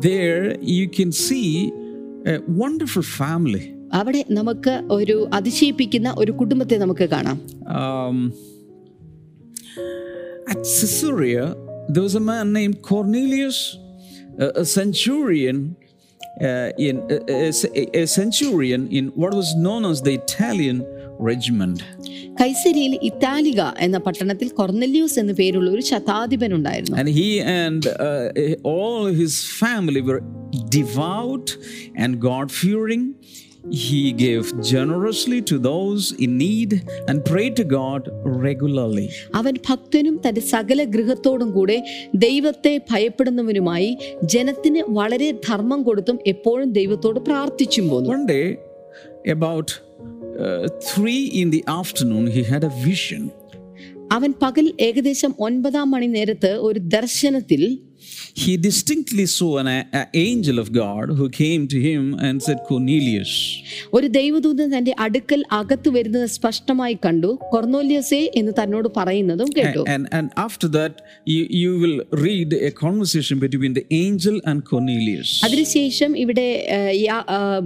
There 0.10 0.44
you 0.78 0.86
can 0.98 1.12
see 1.26 1.48
a 2.34 2.38
wonderful 2.64 3.06
family. 3.20 3.64
അവിടെ 4.00 4.22
നമുക്ക് 4.40 4.74
ഒരു 4.98 5.18
അതിശയിപ്പിക്കുന്ന 5.40 6.10
ഒരു 6.24 6.32
കുടുംബത്തെ 6.42 6.78
നമുക്ക് 6.86 7.08
കാണാം 7.16 7.38
Um, 7.82 8.18
at 10.52 10.60
Caesarea, 10.76 11.46
there 11.94 12.04
was 12.04 12.16
a 12.16 12.26
man 12.32 12.54
named 12.60 12.82
Cornelius, 12.82 13.58
a, 14.40 14.48
a 14.64 14.66
centurion. 14.78 15.60
Uh, 16.50 16.70
in 16.88 16.96
a, 17.10 17.18
a- 17.82 17.90
a 18.02 18.06
centurion 18.08 18.82
in 18.98 19.06
what 19.22 19.32
was 19.40 19.50
known 19.64 19.84
as 19.90 19.98
the 20.02 20.14
Italian 20.24 20.78
regiment, 21.21 21.79
കൈസരിയിൽ 22.41 22.93
ഇറ്റാലിക 23.09 23.61
എന്ന 23.79 23.99
പട്ടണത്തിൽ 23.99 24.49
കൊർനെല്യൂസ് 24.61 25.19
എന്ന 25.19 25.33
പേരുള്ള 25.33 25.69
ഒരു 25.71 25.83
ശതാധിപൻ 25.93 26.53
ഉണ്ടായിരുന്നു 26.59 26.97
and 27.01 27.11
he 27.19 27.29
and 27.61 27.83
uh, 27.87 28.71
all 28.73 29.03
his 29.23 29.35
family 29.63 30.03
were 30.11 30.21
devout 30.79 31.49
and 31.97 32.21
God-fearing. 32.31 33.05
He 33.85 34.13
gave 34.13 34.45
generously 34.63 35.41
to 35.51 35.57
those 35.59 36.13
in 36.25 36.33
need 36.39 36.71
and 37.09 37.25
prayed 37.25 37.55
to 37.57 37.65
God 37.79 38.03
regularly. 38.45 39.07
അവൻ 39.41 39.55
ഭക്തനും 39.69 40.17
തന്റെ 40.27 40.43
സകല 40.53 40.85
ഗൃഹത്തോടും 40.97 41.51
കൂടെ 41.53 41.79
ദൈവത്തെ 42.27 42.75
ഭയപ്പെടുന്നവനുമായി 42.93 43.91
ജനത്തിന് 44.35 44.83
വളരെ 44.99 45.31
ധർമ്മം 45.49 45.83
കൊടുത്തും 45.83 46.19
എപ്പോഴും 46.35 46.71
ദൈവത്തോട് 46.73 47.21
പ്രാർത്ഥിച്ചും 47.31 47.89
പോന്നു 47.89 48.13
One 48.17 48.27
day, 48.27 48.45
about 49.37 49.69
uh, 50.37 50.69
three 50.83 51.27
in 51.27 51.51
the 51.51 51.63
afternoon, 51.67 52.27
he 52.27 52.43
had 52.43 52.65
a 52.65 52.73
vision. 52.85 53.31
അവൻ 54.13 54.33
പകൽ 54.43 54.67
ഏകദേശം 54.81 55.35
ഒൻപതാം 55.39 55.91
മണി 55.91 56.07
നേരത്ത് 56.07 56.51
ഒരു 56.59 56.79
ദർശനത്തിൽ 56.79 57.63
He 58.37 58.57
distinctly 58.59 59.27
saw 59.27 59.59
an 59.59 59.67
a- 59.67 59.87
a 59.93 60.05
angel 60.15 60.59
of 60.59 60.69
God 60.73 61.07
who 61.19 61.29
came 61.29 61.63
to 61.69 61.79
him 61.81 62.03
and 62.19 62.43
said, 62.43 62.59
Cornelius. 62.69 63.33
ഒരു 63.93 64.07
ദൈവദൂതൻ 64.07 64.77
തന്റെ 64.77 64.95
അടുക്കൽ 64.99 65.45
അകത്ത് 65.51 65.89
വരുന്നത് 65.89 66.27
സ്പഷ്ടമായി 66.27 66.99
കണ്ടു 67.07 67.39
കൊർന്നോലിയസേ 67.51 68.31
എന്ന് 68.35 68.53
തന്നോട് 68.61 68.89
പറയുന്നതും 68.89 69.51
കേട്ടു 69.51 69.83
And, 69.89 70.05
and 70.13 70.27
after 70.37 70.69
that, 70.69 70.93
you, 71.27 71.43
you 71.63 71.71
will 71.79 71.99
read 72.27 72.53
a 72.53 72.71
conversation 72.71 73.39
between 73.39 73.73
the 73.75 73.87
angel 73.91 74.41
and 74.45 74.59
Cornelius. 74.65 75.31
അതിനുശേഷം 75.45 76.19
ഇവിടെ 76.19 76.49
ആഹ്, 76.71 77.61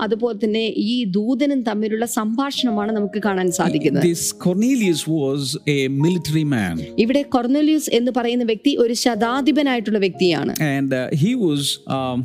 അതുപോലെ 0.00 0.38
തന്നെ 0.44 0.64
ഈ 0.76 1.04
ദൂതനും 1.04 1.62
തമ്മിലുള്ള 1.62 2.06
സംഭാഷണമാണ് 2.06 2.92
നമുക്ക് 2.92 3.22
കാണാൻ 3.22 3.50
സാധിക്കുന്നത് 3.50 4.04
This 4.04 4.32
Cornelius 4.46 5.06
was 5.06 5.40
a 5.68 5.88
military 6.04 6.44
man, 6.56 6.74
ഇവിടെ 6.98 7.22
കൊർന്നോലിയസ് 7.22 7.90
എന്ന് 7.90 8.12
പറയുന്ന 8.12 8.44
വ്യക്തി 8.44 8.76
ഒരു 8.76 8.92
ശതാധിപനായിട്ടുള്ള 9.37 10.01
വ്യക്തിയാണ് 10.05 10.53
and 10.75 10.91
uh, 10.93 11.07
he 11.23 11.33
was. 11.45 11.63
Um, 11.97 12.19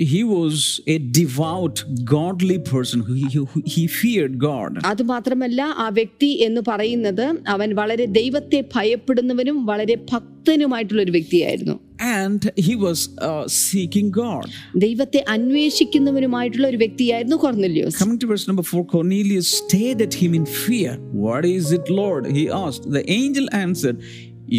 he 0.00 0.22
was 0.24 0.80
a 0.86 0.98
devout, 0.98 1.82
godly 2.04 2.58
person. 2.60 3.00
Who 3.00 3.14
he, 3.14 3.28
who 3.52 3.62
he 3.74 3.82
feared 4.00 4.34
God. 4.44 4.72
അതുമാത്രമല്ല 4.90 5.60
ആ 5.84 5.88
വ്യക്തി 5.98 6.28
എന്ന് 6.46 6.60
പറയുന്നത് 6.68 7.24
അവൻ 7.54 7.68
വളരെ 7.80 8.06
ദൈവത്തെ 8.20 8.60
ഭയപ്പെടുന്നവനും 8.74 9.58
വളരെ 9.70 9.96
ഭക്തനുമായിട്ടുള്ള 10.12 11.02
ഒരു 11.06 11.14
വ്യക്തിയായിരുന്നു 11.18 11.76
And 12.18 12.42
he 12.66 12.74
was 12.84 12.98
uh, 13.28 13.44
seeking 13.64 14.08
God. 14.20 14.46
ദൈവത്തെ 14.86 15.22
അന്വേഷിക്കുന്നവനുമായിട്ടുള്ള 15.36 16.68
ഒരു 16.72 16.80
വ്യക്തിയായിരുന്നു 16.84 17.38
കൊർന്നല്യോസ് 17.46 17.98
Coming 18.04 18.20
to 18.24 18.28
verse 18.32 18.46
number 18.52 18.66
4, 18.74 18.84
Cornelius 18.94 19.50
stared 19.62 20.00
at 20.08 20.14
him 20.22 20.34
in 20.40 20.46
fear. 20.64 20.92
What 21.26 21.44
is 21.56 21.66
it, 21.78 21.86
Lord? 22.02 22.24
He 22.38 22.46
asked. 22.64 22.86
The 22.98 23.04
angel 23.20 23.48
answered, 23.64 23.98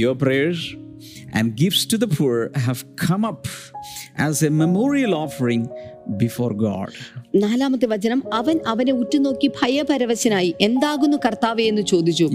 Your 0.01 0.15
prayers 0.25 0.61
and 1.34 1.56
gifts 1.56 1.84
to 1.86 1.98
the 1.98 2.08
poor 2.08 2.50
have 2.54 2.84
come 2.96 3.24
up 3.24 3.46
as 4.16 4.42
a 4.42 4.50
memorial 4.50 5.14
offering 5.14 5.68
before 6.16 6.54
God. 6.54 6.94
നാലാമത്തെ 7.42 7.86
വചനം 7.86 8.20
അവൻ 8.32 8.56
അവനെ 8.72 8.92
ഉറ്റുനോക്കി 8.92 9.48
ഭയപരവശനായി 9.60 10.54
എന്താകുന്നു 10.60 11.16
കർത്താവേ 11.24 11.64
എന്ന് 11.70 11.82
ചോദിച്ചു. 11.82 12.26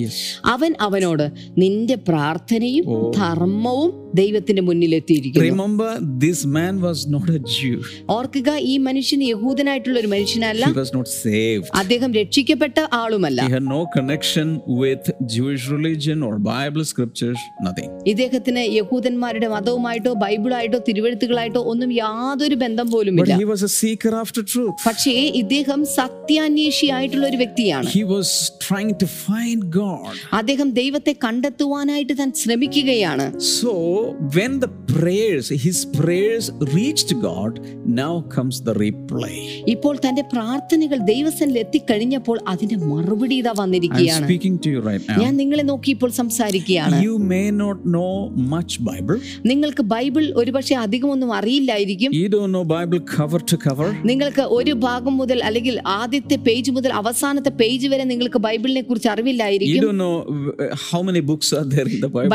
അവൻ 0.45 0.71
അവനോട് 0.87 1.25
നിന്റെ 1.63 1.95
പ്രാർത്ഥനയും 2.09 2.85
ധർമ്മവും 3.17 3.91
ദൈവത്തിന്റെ 4.19 4.61
മുന്നിൽ 4.61 4.95
എത്തിയിരിക്കുന്നു. 4.99 5.49
Remember, 5.49 5.89
this 6.25 6.39
man 6.57 6.81
was 6.87 6.99
not 7.15 7.27
a 7.29 7.39
Jew, 7.55 7.77
ഓർക്കുക 8.17 8.49
ഈ 8.71 8.77
മനുഷ്യൻ 8.87 9.21
യഹൂദനായിട്ടുള്ള 9.23 9.97
ഒരു 9.99 10.07
മനുഷ്യനല്ല. 10.07 10.63
He 10.65 10.79
was 10.81 10.91
not 10.97 11.07
saved. 11.25 11.67
അദ്ദേഹം 11.81 12.09
രക്ഷിക്കപ്പെട്ട 12.19 12.77
ആളുമല്ല. 13.01 13.39
He 13.49 13.55
had 13.57 13.67
no 13.77 13.81
connection 13.97 14.47
with 14.83 15.03
Jewish 15.35 15.65
religion 15.75 16.17
or 16.29 16.33
Bible 16.53 16.85
scriptures, 16.91 17.39
nothing. 17.67 17.89
ഇദ്ദേഹത്തിന് 18.13 18.63
യഹൂദന്മാരുടെ 18.79 19.47
മതവുമായിട്ടോ 19.55 20.13
ബൈബിളായിട്ടോ 20.25 20.81
തിരുവഴുത്തുകളായിട്ടോ 20.89 21.63
ഒന്നും 21.73 21.89
യാതൊരു 22.03 22.55
ബന്ധം 22.65 22.87
പോലും 22.91 23.15
പോലുമില്ല 23.15 23.33
പക്ഷേ 24.89 25.15
ഇദ്ദേഹം 25.41 25.79
സത്യാന്വേഷി 25.99 26.87
ആയിട്ടുള്ള 26.97 27.25
ഒരു 27.31 27.39
വ്യക്തിയാണ് 27.43 27.89
അദ്ദേഹം 30.39 30.67
ദൈവത്തെ 30.81 31.13
കണ്ടെത്തുവാനായിട്ട് 31.25 32.13
താൻ 32.21 32.29
ശ്രമിക്കുകയാണ്. 32.41 33.25
So 33.55 33.73
when 34.37 34.53
the 34.65 34.67
prayers 34.97 35.47
his 35.63 35.79
prayers 35.97 36.45
reached 36.75 37.11
god 37.25 37.53
now 37.99 38.13
comes 38.35 38.55
the 38.67 38.73
reply 38.85 39.35
ഇപ്പോൾ 39.73 39.95
തന്റെ 40.05 40.23
പ്രാർത്ഥനകൾ 40.33 40.97
ദൈവസ്ഥനിൽ 41.11 41.57
എത്തി 41.63 41.79
കഴിഞ്ഞപ്പോൾ 41.89 42.37
അതിന്റെ 42.53 42.77
മറുപടി 42.91 43.35
ഇതാ 43.41 43.53
വന്നിരിക്കുകയാണ്. 43.61 44.27
Speaking 44.29 44.55
to 44.63 44.69
you 44.73 44.81
right 44.89 45.03
now. 45.09 45.17
ഞാൻ 45.23 45.33
നിങ്ങളെ 45.41 45.65
നോക്കി 45.71 45.91
ഇപ്പോൾ 45.97 46.11
സംസാരിക്കുകയാണ്. 46.19 46.99
You 47.07 47.15
may 47.33 47.41
not 47.61 47.81
know 47.97 48.07
much 48.53 48.79
Bible 48.89 49.15
നിങ്ങൾക്ക് 49.51 49.85
ബൈബിൾ 49.95 50.25
ഒരുപക്ഷേ 50.43 50.77
അധികമൊന്നും 50.85 51.31
അറിയില്ലായിരിക്കും. 51.39 52.11
You 52.21 52.29
don't 52.37 52.53
know 52.57 52.65
bible 52.75 53.01
cover 53.17 53.41
to 53.51 53.57
cover. 53.67 53.89
നിങ്ങൾക്ക് 54.11 54.45
ഒരു 54.59 54.75
ഭാഗം 54.87 55.13
മുതൽ 55.21 55.39
അല്ലെങ്കിൽ 55.47 55.75
ആദ്യത്തെ 55.99 56.37
പേജ് 56.47 56.71
മുതൽ 56.77 56.91
അവസാനത്തെ 57.01 57.51
പേജ് 57.61 57.87
വരെ 57.93 58.03
നിങ്ങൾക്ക് 58.11 58.39
ബൈബിളിനെ 58.45 58.81
കുറിച്ച് 58.81 59.09
അറിവില്ലായിരിക്കും. 59.13 59.81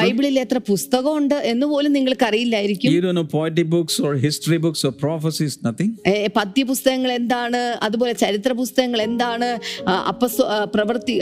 ബൈബിളിൽ 0.01 0.37
എത്ര 0.45 0.59
പുസ്തകമുണ്ട് 0.71 1.37
എന്ന് 1.53 1.67
പോലും 1.73 1.93
നിങ്ങൾക്ക് 1.99 2.27
അറിയില്ലായിരിക്കും. 2.31 2.91
പദ്യപുസ്തകങ്ങൾ 6.37 7.11
എന്താണ്? 7.21 7.63
അതുപോലെ 7.87 8.13
ചരിത്ര 8.25 8.53
പുസ്തകങ്ങൾ 8.61 9.01
എന്താണ്? 9.09 9.49
പ്രവൃത്തി 10.75 11.15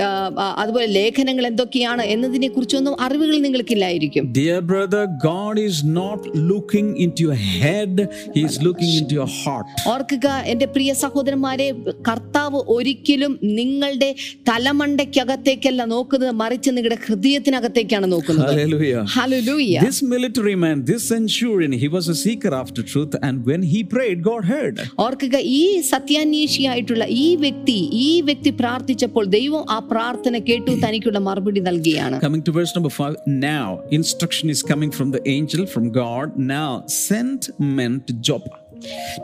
അതുപോലെ 0.62 0.87
ലേഖനങ്ങൾ 0.98 1.44
എന്തൊക്കെയാണ് 1.46 2.04
എന്നതിനെ 2.14 2.48
കുറിച്ചൊന്നും 2.48 2.94
അറിവുകൾ 3.00 3.37
നിങ്ങൾക്കില്ലായിരിക്കും. 3.46 4.24
Dear 4.38 4.61
brother, 4.70 5.02
God 5.30 5.54
is 5.68 5.78
not 5.98 6.20
looking 6.50 6.88
into 7.04 7.20
your 7.26 7.38
head, 7.62 7.94
He 8.37 8.40
is 8.48 8.56
looking 8.66 8.92
into 9.00 9.14
your 9.20 9.30
heart. 9.40 9.68
ഓർക്കുക 9.92 10.28
എന്റെ 10.52 10.66
പ്രിയ 10.74 10.90
സഹോദരന്മാരെ 11.12 11.66
കർത്താവ് 12.09 12.59
ഒരിക്കലും 12.75 13.33
നിങ്ങളുടെ 13.57 14.09
തലമണ്ടയ്ക്കകത്തേക്കല്ല 14.48 15.83
നോക്കുന്നത് 15.92 16.33
മറിച്ച് 16.40 16.70
നിങ്ങളുടെ 16.77 16.98
ഹൃദയത്തിനകത്തേക്കാണ് 17.07 18.07
നോക്കുന്നത് 18.12 18.40
Hallelujah. 18.53 19.03
Hallelujah 19.14 19.75
This 19.85 19.98
military 20.12 20.55
man, 20.64 20.77
this 20.85 21.03
centurion, 21.12 21.72
he 21.83 21.88
was 21.94 22.07
a 22.09 22.16
seeker 22.22 22.53
after 22.61 22.83
truth, 22.92 23.14
and 23.27 23.37
when 23.48 23.62
he 23.72 23.81
prayed, 23.87 24.18
God 24.31 24.42
heard. 24.53 24.77
ഓർക്കുക 25.07 25.37
ഈ 25.57 25.62
സത്യാന്വേഷിയായിട്ടുള്ള 25.92 27.05
ഈ 27.18 27.29
വ്യക്തി 27.44 27.77
ഈ 28.05 28.11
വ്യക്തി 28.29 28.53
പ്രാർത്ഥിച്ചപ്പോൾ 28.62 29.27
ദൈവം 29.37 29.64
ആ 29.77 29.79
പ്രാർത്ഥന 29.92 30.35
കേട്ടു 30.51 30.75
തനിക്കുള്ള 30.87 31.20
മറുപടി 31.29 31.62
നൽകിയാണ് 31.68 32.18
Coming 32.27 32.44
to 32.48 32.55
verse 32.59 32.75
number 32.79 32.92
five, 32.92 33.16
now 33.48 33.66
instruction 33.92 34.48
is 34.57 34.62
coming 34.72 34.92
from 34.98 35.11
the 35.16 35.22
angel 35.37 35.64
from 35.75 35.87
God. 36.03 36.27
Now 36.57 36.70
send 37.03 37.40
men 37.79 37.94
to 38.09 38.14
Joppa 38.29 38.57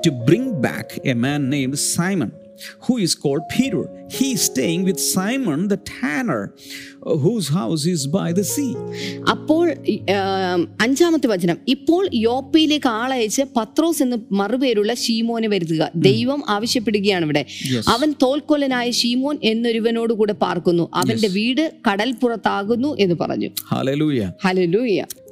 to 0.03 0.11
bring 0.11 0.61
back 0.61 0.99
a 1.05 1.15
man 1.15 1.51
named 1.51 1.79
Simon, 1.79 2.33
who 2.83 2.99
is 2.99 3.15
called 3.15 3.43
Peter. 3.49 3.89
He 4.09 4.27
is 4.33 4.41
staying 4.51 4.83
with 4.87 4.99
Simon 5.15 5.71
the 5.71 5.77
tanner, 5.77 6.43
uh, 6.43 7.17
whose 7.25 7.49
house 7.59 7.85
is 7.87 8.03
by 8.17 8.29
the 8.37 8.45
sea. 8.55 8.73
അപ്പോൾ 9.31 9.75
അഞ്ചാമത്തെ 10.81 11.27
വചനം. 11.29 11.59
ഇപ്പോൾ 11.69 12.11
യോപ്പയിലേക്ക് 12.15 12.89
ആളയച്ച് 12.89 13.43
പത്രോസ് 13.57 14.03
എന്ന് 14.03 14.17
മറുപേരുള്ള 14.33 14.95
ഷീമോനെ 14.95 15.49
വരുത്തുക. 15.49 15.91
ദൈവം 15.97 16.43
ആവശ്യപ്പെടുകയാണ് 16.49 17.25
ഇവിടെ. 17.25 17.47
അവൻ 17.89 18.15
തോൽക്കൊലനായ 18.23 18.91
ഷീമോൻ 18.91 19.39
എന്നൊരുവനോട് 19.45 20.13
കൂടെ 20.13 20.33
പാർക്കുന്നു. 20.33 20.89
അവന്റെ 20.95 21.29
വീട് 21.29 21.73
കടൽപ്പുറത്താകുന്നു 21.91 22.97
എന്ന് 22.99 23.15
പറഞ്ഞു. 23.21 23.51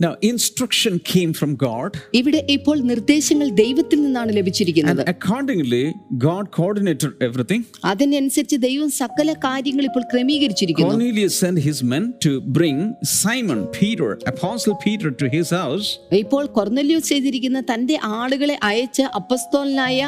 Now, 0.05 0.13
instruction 0.33 0.95
came 1.15 1.33
from 1.41 1.53
God, 1.67 1.91
ഇവിടെ 2.15 2.47
ഇപ്പോൾ 2.51 2.81
നിർദ്ദേശങ്ങൾ 2.81 3.49
ദൈവത്തിൽ 3.49 4.03
നിന്നാണ് 4.03 4.37
ലഭിച്ചിരിക്കുന്നത്. 4.37 5.03
Accordingly, 5.11 5.85
God 6.27 6.45
coordinated 6.59 7.11
everything. 7.29 7.63
അതിനനുസരിച്ച് 7.85 8.57
ദൈവം 8.67 8.91
സകല 9.03 9.29
കാര്യങ്ങൾ 9.47 9.85
ഇപ്പോൾ 9.91 10.05
ക്രമീകരിച്ചിരിക്കുന്നു. 10.13 10.95
Cornelius 10.95 11.35
sent 11.45 11.59
his 11.69 11.79
men 11.93 12.05
to 12.27 12.33
bring 12.59 12.79
Simon, 13.23 13.61
Peter, 13.79 14.11
Apostle 14.33 14.75
Peter, 14.85 15.11
to 15.21 15.27
his 15.37 15.49
house. 15.61 15.89
ഇപ്പോൾ 16.23 16.45
കൊർന്നല്യൂസ് 16.59 17.09
ചെയ്തിരിക്കുന്ന 17.13 17.61
തന്റെ 17.73 17.97
ആളുകളെ 18.21 18.57
അയച്ച് 18.71 19.05
അപ്പസ്തോലനായ 19.21 20.01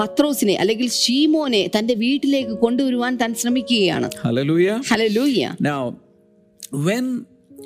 പത്രോസിനെ 0.00 0.56
അല്ലെങ്കിൽ 0.64 0.88
ഷീമോനെ 1.02 1.62
തന്റെ 1.76 1.94
വീട്ടിലേക്ക് 2.04 2.56
കൊണ്ടുവരുവാൻ 2.64 3.14
താൻ 3.22 3.30
ശ്രമിക്കുകയാണ്. 3.42 4.08
Hallelujah 4.26 4.68
hallelujah 4.90 5.42
Now, 5.70 5.80
when 6.86 7.04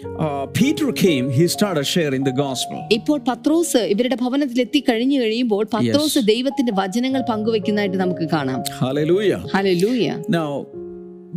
uh, 0.01 0.45
Peter 0.59 0.89
he 1.31 1.47
started 1.47 1.87
sharing 1.87 2.25
the 2.25 2.35
gospel. 2.35 2.79
ഇപ്പോൾ 2.93 3.19
പത്രോസ് 3.29 3.83
ഇവരുടെ 3.87 4.17
ഭവനത്തിൽ 4.17 4.61
എത്തി 4.61 4.81
കഴിഞ്ഞു 4.81 5.19
കഴിയുമ്പോൾ 5.21 5.65
പത്രോസ് 5.75 6.21
ദൈവത്തിന്റെ 6.27 6.73
വചനങ്ങൾ 6.73 7.23
പങ്കുവെക്കുന്നതായിട്ട് 7.31 7.97
നമുക്ക് 7.97 8.29
കാണാം 8.29 8.61
Hallelujah. 8.81 9.41
Hallelujah 9.55 10.07
Now, 10.29 10.51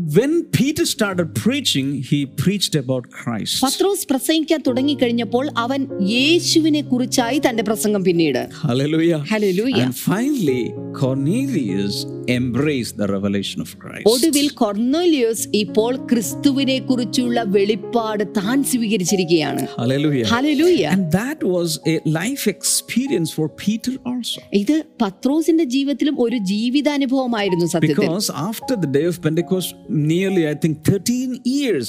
when 0.09 0.45
Peter 0.49 0.85
started 0.87 1.35
preaching, 1.37 1.87
he 2.03 2.19
preached 2.37 2.75
about 2.77 3.05
Christ. 3.13 3.55
പത്രോസ് 3.65 4.05
പ്രസംഗിക്കാൻ 4.11 4.61
തുടങ്ങിക്കഴിഞ്ഞപ്പോൾ 4.67 5.45
അവൻ 5.65 5.81
യേശുവിനെ 6.13 6.83
കുറിച്ചായി 6.91 7.39
തന്റെ 7.47 7.63
പ്രസംഗം 7.63 8.03
പിന്നീട് 8.09 8.43
Hallelujah. 8.67 9.19
Hallelujah 9.33 9.81
And 9.85 9.97
finally, 10.05 10.63
Cornelius 11.01 11.97
embraced 12.31 12.95
the 12.97 13.09
revelation 13.09 13.59
of 13.65 13.71
Christ. 13.83 14.07
ഒടുവിൽ 14.13 14.47
കൊർന്നോലിയോസ് 14.61 15.45
ഇപ്പോൾ 15.63 15.93
ക്രിസ്തുവിനെ 16.11 16.79
കുറിച്ചുള്ള 16.89 17.45
വെളിപ്പാട് 17.57 18.25
താൻ 18.39 18.57
സ്വീകരിച്ചിരിക്കുകയാണ് 18.73 19.65
Hallelujah. 19.77 20.27
Hallelujah 20.35 20.83
And 20.95 21.05
that 21.19 21.43
was 21.55 21.69
a 21.87 21.99
life 22.19 22.47
experience 22.55 23.33
for 23.39 23.49
Peter 23.65 23.95
also. 24.13 24.41
ഇത് 24.63 24.77
പത്രോസിന്റെ 25.05 25.67
ജീവിതത്തിലും 25.77 26.17
ഒരു 26.27 26.41
ജീവിതാനുഭവമായിരുന്നു 26.53 27.69
സത്യത്തിൽ 27.75 27.99
Because 27.99 28.31
after 28.49 28.77
the 28.77 28.93
day 28.99 29.07
of 29.13 29.19
Pentecost, 29.21 29.71
nearly, 30.11 30.49
I 30.49 30.55
think, 30.55 30.85
13 30.85 31.31
years, 31.57 31.89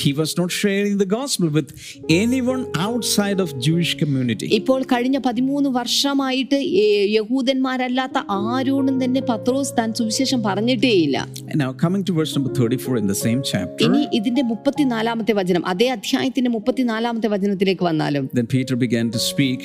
he 0.00 0.12
was 0.12 0.36
not 0.38 0.50
sharing 0.52 0.98
the 0.98 1.06
gospel 1.06 1.48
with 1.48 1.68
anyone 2.10 2.62
outside 2.78 3.40
of 3.40 3.58
Jewish 3.58 3.94
community. 3.94 4.46
ഇപ്പോൾ 4.52 4.82
കഴിഞ്ഞ 4.82 5.18
പതിമൂന്ന് 5.18 5.68
വർഷമായിട്ട് 5.70 6.54
ഏ- 6.54 7.08
യഹൂദന്മാരല്ലാത്ത 7.14 8.18
ആരോടും 8.28 9.04
തന്നെ 9.04 9.20
പത്രോസ് 9.20 9.72
താൻ 9.78 9.94
സുവിശേഷം 9.94 10.42
പറഞ്ഞിട്ടേയില്ല 10.42 11.16
And 11.50 11.60
now 11.62 11.72
coming 11.84 12.04
to 12.04 12.12
verse 12.12 12.36
number 12.36 12.52
34 12.54 12.96
in 12.96 13.08
the 13.08 13.18
same 13.24 13.42
chapter, 13.42 13.84
ഇനി 13.84 14.08
ഇതിന്റെ 14.12 14.42
മുപ്പത്തിനാലാമത്തെ 14.42 15.32
വചനം 15.32 15.66
അതേ 15.66 15.88
അധ്യായത്തിന്റെ 15.88 16.50
മുപ്പത്തിനാലാമത്തെ 16.50 17.28
വചനത്തിലേക്ക് 17.28 17.84
വന്നാലും 17.84 18.30
then 18.34 18.46
Peter 18.56 18.76
began 18.76 19.10
to 19.10 19.18
speak. 19.32 19.60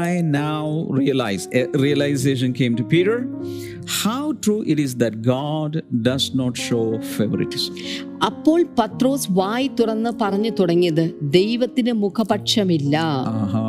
I 0.00 0.08
now 0.22 0.64
realize, 0.92 1.48
a 1.54 1.66
realization 1.76 2.52
came 2.52 2.74
to 2.76 2.84
Peter, 2.84 3.16
How 3.87 4.33
true 4.35 4.63
it 4.63 4.79
is 4.79 4.95
that 4.95 5.21
God 5.23 5.71
does 6.01 6.33
not 6.33 6.57
show 6.57 6.83
favoritism. 7.17 7.73
അപ്പോൾ 8.25 8.65
പത്രോസ് 8.79 9.29
വായി 9.31 9.71
തുറന്ന് 9.79 10.09
പറഞ്ഞു 10.21 10.49
തുടങ്ങിയത് 10.59 11.05
ദൈവത്തിന് 11.21 11.91
മുഖപക്ഷമില്ല 12.03 12.95
Aha. 13.35 13.65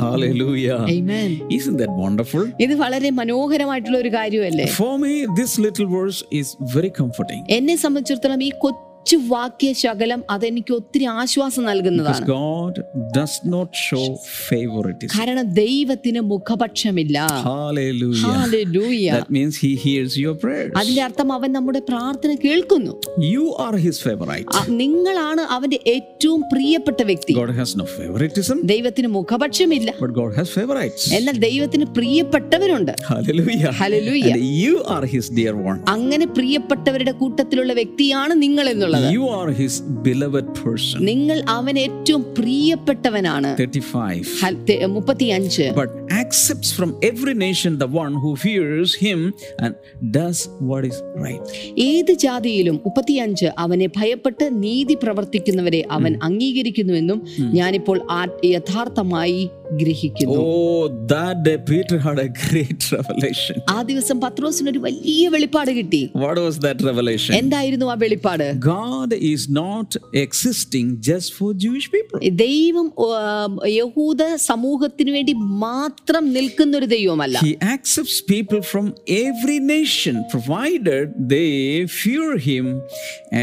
Hallelujah. 0.00 0.78
Amen. 0.88 1.30
Isn't 1.50 1.76
that 1.76 1.92
wonderful? 1.96 2.42
ഇത് 2.60 2.74
വളരെ 2.74 3.10
മനോഹരമായിട്ടുള്ള 3.10 3.98
ഒരു 3.98 4.08
കാര്യമല്ലേ 4.08 4.66
For 4.72 4.98
me, 4.98 5.12
this 5.36 5.52
little 5.58 5.88
verse 5.98 6.20
is 6.32 6.48
very 6.74 6.90
comforting. 7.00 7.40
എന്നെ 7.50 7.76
സംബന്ധിച്ചിടത്തോളം 7.76 8.42
ഈ 8.42 8.50
കൊച്ചു 8.64 8.85
അച്ചു 9.06 9.18
വാക്യ 9.26 9.72
ശകലം 9.72 10.24
അതെനിക്ക് 10.30 10.72
ഒത്തിരി 10.74 11.04
ആശ്വാസം 11.04 11.64
നൽകുന്നതാണ്. 11.64 12.20
കാരണം 15.18 15.42
ദൈവത്തിന് 15.42 16.20
മുഖപക്ഷമില്ല. 16.20 17.18
അതിന്റെ 20.76 21.02
അർത്ഥം 21.02 21.32
അവൻ 21.32 21.52
നമ്മുടെ 21.52 21.78
പ്രാർത്ഥന 21.78 22.36
കേൾക്കുന്നു. 22.44 22.92
യു 23.24 23.56
ആർ 23.60 23.76
ഹിസ് 23.76 24.02
നിങ്ങളാണ് 24.68 25.40
അവന്റെ 25.40 25.80
ഏറ്റവും 25.86 26.40
പ്രിയപ്പെട്ട 26.52 27.02
വ്യക്തി. 27.02 27.32
ദൈവത്തിന് 28.64 29.06
മുഖപക്ഷമില്ല. 29.06 29.94
എന്നാൽ 31.12 31.38
ദൈവത്തിന് 31.38 31.84
പ്രിയപ്പെട്ടവരുണ്ട്. 31.84 32.92
അങ്ങനെ 35.88 36.26
പ്രിയപ്പെട്ടവരുടെ 36.26 37.12
കൂട്ടത്തിലുള്ള 37.12 37.72
വ്യക്തിയാണ് 37.72 38.42
നിങ്ങൾ 38.42 38.68
എന്നുള്ളത് 38.68 38.95
എന്നുള്ളത് 38.96 39.14
You 39.16 39.24
are 39.30 39.50
his 39.54 39.74
beloved 40.02 40.48
person. 40.60 40.98
നിങ്ങൾ 41.02 41.38
അവൻ 41.48 41.78
ഏറ്റവും 41.78 42.22
പ്രിയപ്പെട്ടവനാണ് 42.38 43.50
35. 43.58 44.24
ഹൽ- 44.42 44.60
തെ- 44.64 44.80
മുപ്പത്തിയഞ്ച് 44.88 45.66
But 45.74 45.90
accepts 46.18 46.70
from 46.78 46.90
every 47.02 47.34
nation 47.46 47.72
the 47.78 47.90
one 47.96 48.14
who 48.14 48.30
fears 48.36 48.90
him 48.96 49.20
and 49.58 49.72
does 50.12 50.38
what 50.70 50.84
is 50.90 50.96
right. 51.16 51.42
ഏത് 51.88 52.12
ജാതിയിലും 52.24 52.76
മുപ്പത്തിയഞ്ച് 52.84 53.48
അവനെ 53.58 53.88
ഭയപ്പെട്ട് 53.96 54.62
നീതി 54.62 54.94
പ്രവർത്തിക്കുന്നവരെ 55.02 55.84
അവൻ 55.90 56.12
അംഗീകരിക്കുന്നുവെന്നും 56.22 57.18
ഞാനിപ്പോൾ 57.52 57.98
യഥാർത്ഥമായി 58.50 59.40
ഗ്രഹിക്കുന്നു 59.81 60.37
Oh, 60.43 60.81
that 61.11 61.37
day 61.45 61.55
Peter 61.69 61.97
had 62.05 62.19
a 62.19 62.29
great 62.41 62.81
revelation. 62.95 63.57
ആ 63.73 63.77
ദിവസം 63.89 64.17
പത്രോസിന് 64.23 64.69
ഒരു 64.73 64.81
വലിയ 64.85 65.23
വെളിപ്പാട് 65.35 65.71
കിട്ടി 65.77 66.01
What 66.23 66.37
was 66.45 66.57
that 66.65 66.79
revelation? 66.89 67.33
എന്തായിരുന്നു 67.41 67.87
ആ 67.93 67.97
വെളിപ്പാട് 68.03 68.45
God 68.69 69.11
is 69.31 69.43
not 69.61 69.89
existing 70.25 70.87
just 71.09 71.29
for 71.37 71.49
Jewish 71.63 71.87
people. 71.95 72.17
ദൈവം 72.45 72.87
ആ, 73.09 73.21
യഹൂദ 73.77 74.21
സമൂഹത്തിന് 74.49 75.11
വേണ്ടി 75.17 75.35
മാത്രം 75.67 76.25
നിൽക്കുന്ന 76.37 76.77
ഒരു 76.77 76.89
ദൈവമല്ല 76.97 77.37
He 77.47 77.53
accepts 77.75 78.17
people 78.33 78.61
from 78.73 78.87
every 79.25 79.59
nation 79.75 80.15
provided 80.35 81.05
they 81.33 81.49
fear 82.01 82.29
him 82.49 82.65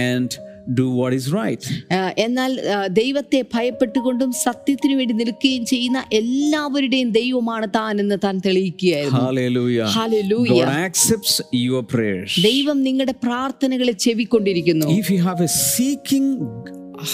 and 0.08 0.30
do 0.74 0.86
what 0.90 1.12
is 1.12 1.26
right. 1.32 1.62
ആ, 1.92 2.12
എന്നാൽ 2.18 2.50
ആ, 2.68 2.86
ദൈവത്തെ 2.92 3.44
ഭയപ്പെട്ടുകൊണ്ടും 3.54 4.32
സത്യത്തിനു 4.42 4.94
വേണ്ടി 4.94 5.14
നിൽക്കുകയും 5.14 5.64
ചെയ്യുന്ന 5.66 6.04
എല്ലാവരുടെയും 6.12 7.10
ദൈവമാണ് 7.10 7.68
താൻ 7.74 8.00
എന്ന് 8.00 8.18
താൻ 8.24 8.36
തെളിയിക്കുകയായിരുന്നു 8.46 9.20
Hallelujah. 9.20 9.88
Hallelujah. 9.90 10.58
God 10.60 10.74
accepts 10.86 11.34
your 11.62 11.82
prayers. 11.94 12.34
ദൈവം 12.42 12.82
നിങ്ങളുടെ 12.82 13.14
പ്രാർത്ഥനകളെ 13.22 13.92
ചെവിക്കൊണ്ടിരിക്കുന്നു 14.06 14.90
If 14.98 15.10
you 15.10 15.22
have 15.22 15.40
a 15.40 15.52
seeking 15.68 16.28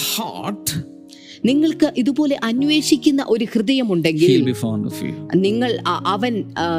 heart, 0.09 0.67
നിങ്ങൾക്ക് 1.44 1.88
ഇതുപോലെ 1.96 2.36
അന്വേഷിക്കുന്ന 2.42 3.24
ഒരു 3.28 3.44
ഹൃദയമുണ്ടെങ്കിൽ. 3.44 4.30
നിങ്ങൾ 5.40 5.70
അവൻ 6.06 6.34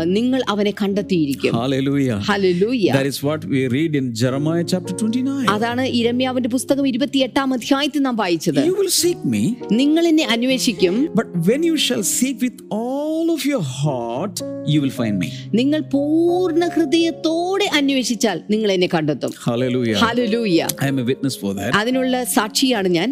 നിങ്ങൾ 0.10 0.42
അവനെ 0.48 0.74
കണ്ടെത്തിയിരിക്കും 0.82 1.54
Hallelujah. 1.54 2.18
Hallelujah 2.30 2.86
That 2.94 3.06
is 3.06 3.20
what 3.24 3.42
we 3.46 3.62
read 3.68 3.94
in 3.96 4.08
Jeremiah 4.14 4.66
chapter 4.66 4.94
29. 4.96 5.48
അതാണ് 5.56 5.86
ഇരമ്യാവിന്റെ 6.00 6.50
പുസ്തകം 6.50 6.88
ഇരുപത്തിയെട്ടാം 6.88 7.50
അധ്യായത്തിൽ 7.54 8.02
നാം 8.02 8.16
വായിച്ചത് 8.16 8.62
You 8.66 8.76
will 8.76 8.94
seek 9.02 9.22
me, 9.34 9.44
നിങ്ങൾ 9.74 10.04
എന്നെ 10.08 10.28
അന്വേഷിക്കും 10.36 10.96
but 11.16 11.30
when 11.50 11.64
you 11.64 11.78
shall 11.78 12.04
seek 12.12 12.38
with 12.42 12.60
all 12.80 13.28
of 13.30 13.44
your 13.46 13.64
heart, 13.78 14.38
you 14.66 14.80
will 14.82 14.96
find 15.00 15.18
me. 15.24 15.30
നിങ്ങൾ 15.54 15.82
പൂർണ 15.96 16.64
ഹൃദയത്തോടെ 16.76 17.68
അന്വേഷിച്ചാൽ 17.80 18.38
നിങ്ങൾ 18.50 18.72
എന്നെ 18.72 18.90
കണ്ടെത്തും 18.94 19.34
Hallelujah. 19.48 19.98
Hallelujah 20.06 20.60
I 20.80 20.90
am 20.94 21.00
a 21.00 21.08
witness 21.12 21.38
for 21.44 21.54
that. 21.54 21.72
അതിനുള്ള 21.74 22.24
സാക്ഷിയാണ് 22.38 22.90
ഞാൻ 22.90 23.10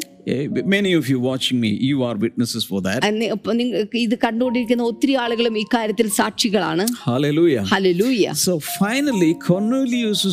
many 0.75 0.91
of 0.99 1.05
you 1.11 1.17
watching 1.29 1.57
me 1.65 1.71
you 1.89 1.97
are 2.07 2.15
witnesses 2.25 2.63
for 2.71 2.79
that. 2.87 2.99
And 3.09 3.21
appo 3.35 3.53
ning 3.59 3.69
idu 4.03 4.17
kandodirikkana 4.25 4.83
ottri 4.91 5.13
aalukalum 5.23 5.57
ee 5.63 5.65
kaaryathil 5.75 6.09
saakshigalana 6.19 6.85
hallelujah. 7.07 7.63
Hallelujah. 7.73 8.33
So 8.45 8.53
finally 8.81 9.31
cornelius 9.49 10.23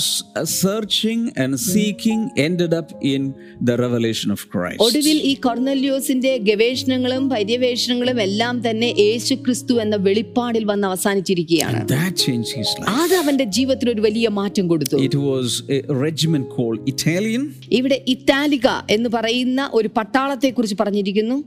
uh, 0.41 0.45
searching 0.63 1.23
and 1.43 1.53
seeking 1.71 2.21
ended 2.47 2.73
up 2.81 2.89
in 3.15 3.23
the 3.69 3.77
revelation 3.85 4.31
of 4.37 4.41
christ. 4.55 4.81
odivil 4.87 5.19
ee 5.31 5.35
cornelius 5.47 6.07
inde 6.15 6.31
gaveshanangalum 6.51 7.25
paryaveshanangalum 7.35 8.19
ellam 8.27 8.63
thanne 8.67 8.89
yesu 9.05 9.37
christu 9.47 9.75
enna 9.85 9.99
velippadil 10.09 10.65
vanna 10.73 10.87
avasanichirikkiyana 10.91 11.81
that 11.95 12.15
changed 12.27 12.53
his 12.61 12.71
life. 12.81 12.91
aad 13.01 13.13
avante 13.23 13.45
jeevathil 13.59 13.91
oru 13.95 14.05
valiya 14.09 14.33
maattam 14.41 14.67
koduthu 14.73 15.03
it 15.09 15.17
was 15.31 15.49
a 15.77 15.81
regiment 16.07 16.47
called 16.57 16.81
italian. 16.95 17.43
ivide 17.79 17.99
italica 18.17 18.75
ennu 18.97 19.09
parayunna 19.17 19.65
oru 19.79 19.86
ഒരു 19.87 19.93
പട്ടാളത്തെ 19.97 20.51
കുറിച്ച് 20.51 20.77
പറഞ്ഞിരിക്കുന്നു 20.81 21.45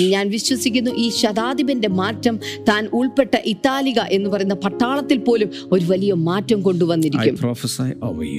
ഞാൻ 0.00 0.30
വിശ്വസിക്കുന്നു 0.30 0.90
ഈ 0.90 1.08
ശതാധിപന്റെ 1.08 1.88
മാറ്റം 1.88 2.40
താൻ 2.68 2.88
ഉൾപ്പെട്ട 2.92 3.30
ഇത്താലിക 3.44 4.00
എന്ന് 4.00 4.30
പറയുന്ന 4.30 4.54
പട്ടാളത്തിൽ 4.54 5.18
പോലും 5.18 5.50
ഒരു 5.72 5.84
വലിയ 5.84 6.12
മാറ്റം 6.12 6.62
കൊണ്ടുവന്നിരിക്കും. 6.62 7.38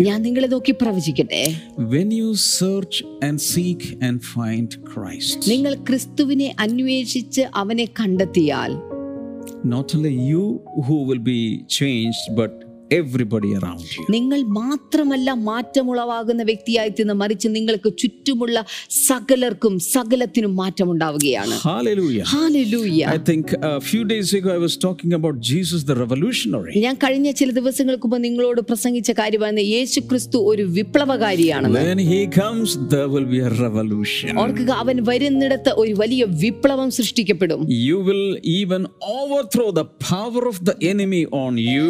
ഞാൻ 0.01 0.21
നിങ്ങളെ 0.21 0.47
നോക്കി 0.47 0.71
പ്രവചിക്കട്ടെ. 0.71 1.55
നിങ്ങൾ 5.47 5.73
ക്രിസ്തുവിനെ 5.73 6.55
അന്വേഷിച്ച് 6.59 7.41
അവനെ 7.55 7.85
കണ്ടെത്തിയാൽ 7.85 8.90
not 9.63 9.93
only 9.95 10.13
you 10.13 10.63
who 10.85 11.03
will 11.03 11.19
be 11.19 11.63
changed, 11.65 12.35
but 12.35 12.63
everybody 12.91 13.49
around 13.59 13.83
you. 13.95 14.03
നിങ്ങൾ 14.15 14.39
മാത്രമല്ല 14.59 15.29
മാറ്റമുളവാകുന്ന 15.49 16.41
വ്യക്തിയായി 16.49 16.91
തീർന്ന് 16.97 17.15
മറിച്ച് 17.21 17.47
നിങ്ങൾക്ക് 17.55 17.89
ചുറ്റുമുള്ള 18.01 18.57
സകലർക്കും 19.07 19.73
സകലത്തിനും 19.95 20.53
മാറ്റമുണ്ടാവുകയാണ് 20.61 21.55
Hallelujah. 21.67 22.25
Hallelujah 22.33 22.99
I 23.15 23.21
think 23.29 23.45
a 23.71 23.81
few 23.89 24.03
days 24.05 24.29
ago 24.33 24.49
I 24.51 24.61
was 24.65 24.75
talking 24.85 25.13
about 25.19 25.35
Jesus 25.51 25.81
the 25.83 25.97
revolutionary. 26.03 26.73
ഞാൻ 26.85 26.95
കഴിഞ്ഞ 27.03 27.31
ചില 27.41 27.51
ദിവസങ്ങൾക്ക് 27.59 28.05
മുമ്പ് 28.05 28.23
നിങ്ങളോട് 28.27 28.61
പ്രസംഗിച്ച 28.69 29.11
കാര്യമാണ് 29.21 29.63
യേശു 29.75 29.99
ക്രിസ്തു 30.09 30.37
ഒരു 30.51 30.65
വിപ്ലവകാരിയാണെന്ന് 30.77 31.83
When 31.83 32.01
he 32.11 32.21
comes, 32.39 32.67
there 32.93 33.09
will 33.13 33.27
be 33.27 33.41
a 33.49 33.53
revolution. 33.65 34.31
ഓർക്കുക 34.43 34.71
അവൻ 34.83 34.97
വരുന്നിടത്ത് 35.09 35.73
ഒരു 35.83 35.93
വലിയ 36.03 36.23
വിപ്ലവം 36.43 36.89
സൃഷ്ടിക്കപ്പെടും 36.99 37.61
You 37.87 37.97
will 38.07 38.25
even 38.59 38.81
overthrow 39.21 39.69
the 39.73 39.87
power 40.11 40.43
of 40.51 40.59
the 40.69 40.75
enemy 40.91 41.23
on 41.43 41.53
you, 41.69 41.85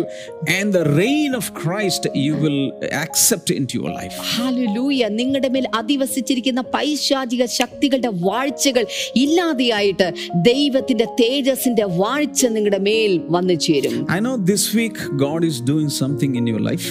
and 0.58 0.68
the 0.72 0.86
reign 0.91 1.34
of 1.34 1.54
Christ 1.54 2.08
you 2.15 2.36
will 2.36 2.62
accept 2.93 3.49
into 3.51 3.73
your 3.80 3.91
life. 3.91 4.15
Hallelujah 4.32 5.10
നിങ്ങളുടെ 5.19 5.49
മേൽ 5.56 5.65
അധിവസിച്ചിരിക്കുന്ന 5.80 6.62
പൈശാചിക 6.73 7.43
ശക്തികളുടെ 7.58 8.12
വാഴ്ചകൾ 8.25 8.84
ഇല്ലാതെയായിട്ട് 9.23 10.08
ദൈവത്തിന്റെ 10.49 11.08
തേജസിന്റെ 11.21 11.86
വാഴ്ച 12.01 12.41
നിങ്ങളുടെ 12.56 12.80
മേൽ 12.88 13.13
വന്നു 13.36 13.56
ചേരും 13.67 13.95
I 14.10 14.21
know 14.25 14.36
this 14.51 14.65
week 14.80 14.97
God 15.25 15.43
is 15.51 15.60
doing 15.71 15.89
something 16.01 16.34
in 16.41 16.47
your 16.51 16.62
life. 16.69 16.88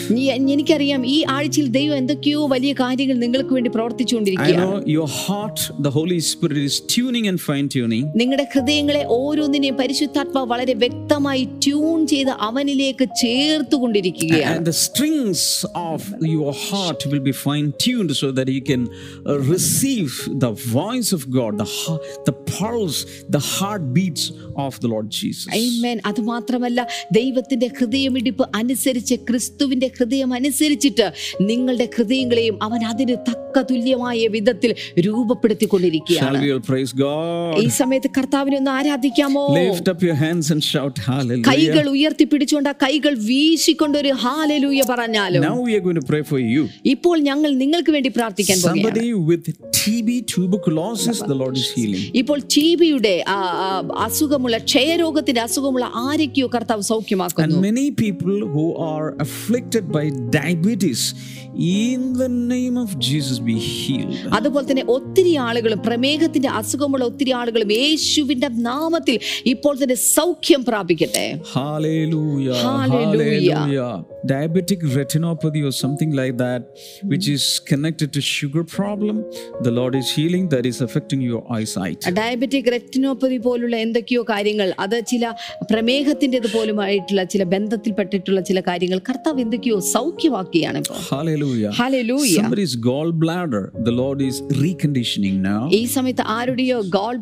എനിക്കറിയാം 0.51 1.03
ഈ 1.07 1.19
ആഴ്ചയിൽ 1.37 1.69
ദൈവം 1.79 1.97
എന്തൊക്കെയോ 1.97 2.41
വലിയ 2.55 2.73
കാര്യങ്ങൾ 2.83 3.19
നിങ്ങൾക്ക് 3.25 3.53
വേണ്ടി 3.57 3.71
I 3.71 3.75
പ്രവർത്തിച്ചുകൊണ്ടിരിക്കുകയാണ് 3.77 4.65
know 4.65 4.73
your 4.97 5.09
heart, 5.19 5.59
the 5.87 5.93
Holy 5.99 6.21
Spirit 6.31 6.61
is 6.69 6.79
tuning 6.95 7.27
and 7.33 7.41
fine 7.49 7.69
tuning. 7.77 8.05
നിങ്ങളുടെ 8.23 8.47
ഹൃദയങ്ങളെ 8.55 9.05
ഓരോന്നിനെയും 9.19 9.79
പരിശുദ്ധാത്മാവ് 9.83 10.51
വളരെ 10.55 10.77
വ്യക്തമായി 10.85 11.45
ട്യൂൺ 11.65 12.01
ചെയ്ത് 12.07 12.33
അവനിലേക്ക് 12.49 13.05
ചേർത്തുകൊണ്ടിരിക്കുകയാണ് 13.23 13.89
And 14.57 14.67
the 14.67 14.73
strings 14.73 15.65
of 15.75 16.09
your 16.21 16.53
heart 16.53 17.05
will 17.07 17.21
be 17.21 17.33
fine 17.33 17.73
tuned 17.79 18.17
so 18.17 18.33
that 18.33 18.49
you 18.49 18.63
can 18.63 18.89
uh, 19.27 19.39
receive 19.41 20.29
the 20.31 20.53
voice 20.53 21.13
of 21.13 21.31
God, 21.31 21.59
the, 21.59 21.65
the 22.25 22.33
pulse, 22.33 23.05
the 23.29 23.39
heartbeats 23.39 24.33
of 24.63 24.75
the 24.85 24.93
Lord 24.95 25.09
Jesus 25.19 25.49
Amen. 25.61 25.97
അത് 26.11 26.21
മാത്രമല്ല 26.33 26.81
ദൈവത്തിന്റെ 27.19 27.69
ഹൃദയമിടിപ്പ് 27.79 28.45
അനുസരിച്ച് 28.61 29.17
ക്രിസ്തുവിന്റെ 29.29 29.91
ഹൃദയം 29.99 30.31
അനുസരിച്ചിട്ട് 30.39 31.07
നിങ്ങളുടെ 31.51 31.89
ഹൃദയങ്ങളെയും 31.97 32.57
അവൻ 32.69 32.81
അതിന് 32.91 33.17
തക്ക 33.29 33.39
തുല്യമായ 33.71 34.29
വിധത്തിൽ 34.37 34.71
രൂപപ്പെടുത്തി 35.07 35.61
രൂപപ്പെടുത്തിക്കൊണ്ടിരിക്കുകയാണ്? 35.61 36.39
ഈ 37.63 37.69
സമയത്ത് 37.81 38.09
കർത്താവിനെ 38.19 38.57
ഒന്ന് 38.61 38.73
ആരാധിക്കാമോ 38.79 39.45
Lift 39.59 39.89
up 39.93 40.03
your 40.09 40.17
hands 40.25 40.47
and 40.55 40.63
shout 40.73 40.97
hallelujah. 41.09 41.49
കൈകൾ 41.51 41.85
ഉയർത്തിപ്പിടിച്ചുകൊണ്ട് 41.95 42.71
ആ 42.73 42.77
കൈകൾ 42.85 43.13
വീശിക്കൊണ്ട് 43.31 43.99
ഒരു 44.03 44.13
ഹാലലൂയ 44.25 44.83
പറഞ്ഞാലും 44.93 45.43
Now 45.49 45.57
we 45.67 45.75
are 45.79 45.85
going 45.87 46.01
to 46.03 46.07
pray 46.13 46.23
for 46.33 46.41
you. 46.47 46.63
ഇപ്പോൾ 46.95 47.17
ഞങ്ങൾ 47.31 47.51
നിങ്ങൾക്ക് 47.63 47.93
വേണ്ടി 47.97 48.13
പ്രാർത്ഥിക്കാൻ 48.19 48.59
പോകുകയാണ് 48.59 48.79
Somebody 48.83 49.09
with 49.31 49.47
TB, 49.79 50.09
tuberculosis, 50.33 51.19
the 51.23 51.37
Lord 51.43 51.57
is 51.57 51.69
healing. 51.77 52.03
ഇപ്പോൾ 52.21 52.39
ടിബിയുടെ 52.55 53.15
അസുഖമുള്ള 54.07 54.50
ക്ഷയരോഗത്തിന്റെ 54.59 55.41
അസുഖമുള്ള 55.41 55.91
ആരൊക്കെയോ 55.95 56.49
കർത്താവ് 56.55 56.83
സൗഖ്യമാക്കുന്നു 56.83 57.61
many 57.63 57.87
people 58.05 58.37
who 58.55 58.65
are 58.93 59.09
afflicted 59.25 59.85
by 59.97 60.05
diabetes, 60.39 61.01
in 61.55 62.13
the 62.15 62.29
name 62.29 62.77
of 62.77 62.91
Jesus, 62.99 63.39
be 63.41 63.57
healed. 63.71 64.15
അതുപോലെ 64.37 64.67
തന്നെ 64.69 64.85
ഒത്തിരി 64.95 65.33
ആളുകളും 65.47 65.81
പ്രമേഹത്തിന്റെ 65.87 66.51
അസുഖമുള്ള 66.61 67.05
ഒത്തിരി 67.11 67.33
ആളുകളും 67.41 67.71
യേശുവിന്റെ 67.77 68.49
നാമത്തിൽ 68.69 69.17
ഇപ്പോൾ 69.53 69.75
തന്നെ 69.83 69.97
സൗഖ്യം 70.11 70.63
പ്രാപിക്കട്ടെ 70.71 71.25
Hallelujah. 71.55 72.57
Hallelujah. 72.63 73.59
Hallelujah. 73.59 73.91
Diabetic 74.25 74.81
retinopathy 74.97 75.61
or 75.63 75.73
something 75.75 76.11
like 76.13 76.35
that, 76.39 76.63
which 77.05 77.27
is 77.29 77.45
connected 77.71 78.09
to 78.17 78.21
sugar 78.31 78.65
problem, 78.77 79.17
the 79.61 79.73
Lord 79.79 79.95
is 79.95 80.09
healing. 80.17 80.45
That 80.55 80.67
is 80.67 80.79
affecting 80.87 81.21
your 81.23 81.43
eyesight. 81.57 82.01
diabetic 82.21 82.65
retinopathy 82.77 83.39
പോലുള്ള 83.47 83.77
എന്തൊക്കെയോ 83.87 84.23
കാര്യങ്ങൾ 84.33 84.69
അത് 84.85 84.99
ചില 85.13 85.25
പ്രമേഹത്തിന്റെത് 85.73 86.49
പോലുമായിട്ടുള്ള 86.55 87.23
ചില 87.33 87.43
ബന്ധത്തിൽപ്പെട്ടിട്ടുള്ള 87.55 88.41
ചില 88.51 88.61
കാര്യങ്ങൾ 88.69 88.99
കർത്താവ് 89.09 89.41
എന്തൊക്കെയോ 89.47 89.79
സൗഖ്യമാക്കിയാണ് 89.95 90.79
ഇപ്പോൾ 90.83 91.01
Hallelujah. 91.41 91.73
Hallelujah. 91.73 92.35
Somebody's 92.35 92.77
gallbladder, 92.77 93.63
the 93.85 93.93
Lord 93.93 94.21
is 94.21 94.37
reconditioning 94.65 95.37
now. 95.43 95.63
ഈ 95.79 95.83
സമയത്ത് 95.97 96.25
ആരുടെയോ 96.37 96.79
ഗോൾ 96.97 97.17